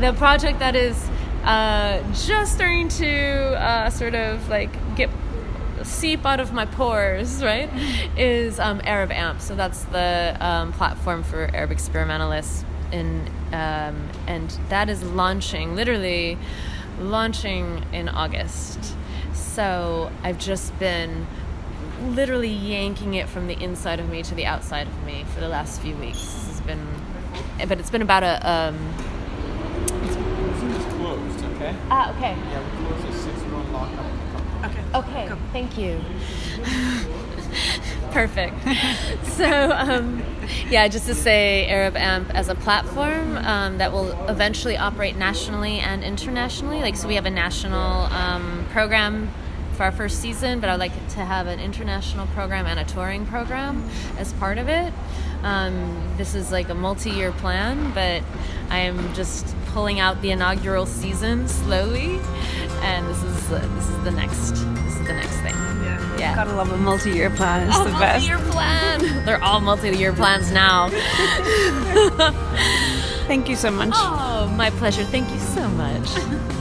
the 0.00 0.12
project 0.12 0.58
that 0.58 0.76
is 0.76 1.08
uh, 1.44 2.02
just 2.12 2.54
starting 2.54 2.88
to 2.88 3.54
uh, 3.56 3.88
sort 3.88 4.14
of 4.14 4.46
like 4.50 4.70
get 4.96 5.08
seep 5.84 6.24
out 6.26 6.40
of 6.40 6.52
my 6.52 6.66
pores, 6.66 7.42
right, 7.44 7.70
is 8.16 8.58
um, 8.58 8.80
Arab 8.84 9.10
AMP. 9.10 9.40
So 9.40 9.54
that's 9.54 9.84
the 9.84 10.36
um, 10.40 10.72
platform 10.72 11.22
for 11.22 11.50
Arab 11.54 11.70
experimentalists, 11.70 12.64
in, 12.92 13.28
um, 13.52 14.08
and 14.26 14.50
that 14.68 14.88
is 14.88 15.02
launching, 15.02 15.74
literally 15.74 16.38
launching 16.98 17.84
in 17.92 18.08
August. 18.08 18.94
So 19.32 20.10
I've 20.22 20.38
just 20.38 20.76
been 20.78 21.26
literally 22.02 22.50
yanking 22.50 23.14
it 23.14 23.28
from 23.28 23.46
the 23.46 23.54
inside 23.62 24.00
of 24.00 24.08
me 24.08 24.22
to 24.22 24.34
the 24.34 24.46
outside 24.46 24.86
of 24.86 25.04
me 25.04 25.24
for 25.34 25.40
the 25.40 25.48
last 25.48 25.80
few 25.80 25.94
weeks. 25.96 26.18
This 26.18 26.46
has 26.48 26.60
been, 26.62 26.86
but 27.68 27.78
it's 27.78 27.90
been 27.90 28.02
about 28.02 28.22
a. 28.22 28.48
Um, 28.48 28.94
it's, 30.02 30.16
closed, 30.94 31.44
okay? 31.56 31.74
Ah, 31.90 32.14
okay. 32.16 32.36
Yeah, 32.50 32.62
we 32.62 32.86
closed 32.86 33.06
at 33.06 33.14
six. 33.14 33.40
Lockup. 33.72 34.23
Okay. 34.94 35.26
Cool. 35.28 35.38
thank 35.52 35.76
you. 35.76 36.00
Perfect. 38.12 38.54
so, 39.24 39.72
um, 39.72 40.22
yeah, 40.70 40.86
just 40.86 41.06
to 41.06 41.14
say, 41.14 41.66
Arab 41.66 41.96
AMP 41.96 42.32
as 42.32 42.48
a 42.48 42.54
platform 42.54 43.36
um, 43.38 43.78
that 43.78 43.92
will 43.92 44.12
eventually 44.28 44.76
operate 44.76 45.16
nationally 45.16 45.80
and 45.80 46.04
internationally. 46.04 46.80
Like, 46.80 46.96
so 46.96 47.08
we 47.08 47.16
have 47.16 47.26
a 47.26 47.30
national 47.30 48.04
um, 48.12 48.66
program 48.70 49.30
for 49.74 49.82
our 49.82 49.92
first 49.92 50.20
season, 50.20 50.60
but 50.60 50.70
I'd 50.70 50.78
like 50.78 50.92
to 51.10 51.20
have 51.20 51.48
an 51.48 51.58
international 51.58 52.28
program 52.28 52.66
and 52.66 52.78
a 52.78 52.84
touring 52.84 53.26
program 53.26 53.88
as 54.16 54.32
part 54.34 54.58
of 54.58 54.68
it. 54.68 54.92
Um, 55.42 56.14
this 56.16 56.36
is 56.36 56.52
like 56.52 56.68
a 56.68 56.74
multi-year 56.74 57.32
plan, 57.32 57.90
but 57.92 58.22
I 58.70 58.78
am 58.78 59.12
just 59.14 59.54
pulling 59.74 59.98
out 59.98 60.22
the 60.22 60.30
inaugural 60.30 60.86
season 60.86 61.46
slowly, 61.48 62.20
and 62.80 63.06
this 63.08 63.22
is 63.24 63.52
uh, 63.52 63.58
this 63.74 63.88
is 63.88 64.04
the 64.04 64.12
next 64.12 64.50
this 64.50 64.94
is 64.94 65.06
the 65.06 65.12
next 65.12 65.36
thing. 65.38 65.54
Yeah, 65.82 66.16
yeah. 66.16 66.34
Gotta 66.36 66.54
love 66.54 66.70
a 66.70 66.76
multi-year 66.76 67.30
plan. 67.30 67.66
It's 67.66 67.76
oh, 67.76 67.84
the 67.84 67.90
best. 67.90 68.26
Multi-year 68.28 68.52
plan. 68.52 69.24
They're 69.26 69.42
all 69.42 69.60
multi-year 69.60 70.12
plans 70.12 70.52
now. 70.52 70.88
Thank 73.26 73.48
you 73.48 73.56
so 73.56 73.70
much. 73.70 73.90
Oh, 73.92 74.52
my 74.56 74.70
pleasure. 74.70 75.02
Thank 75.04 75.28
you 75.30 75.40
so 75.40 75.68
much. 75.70 76.08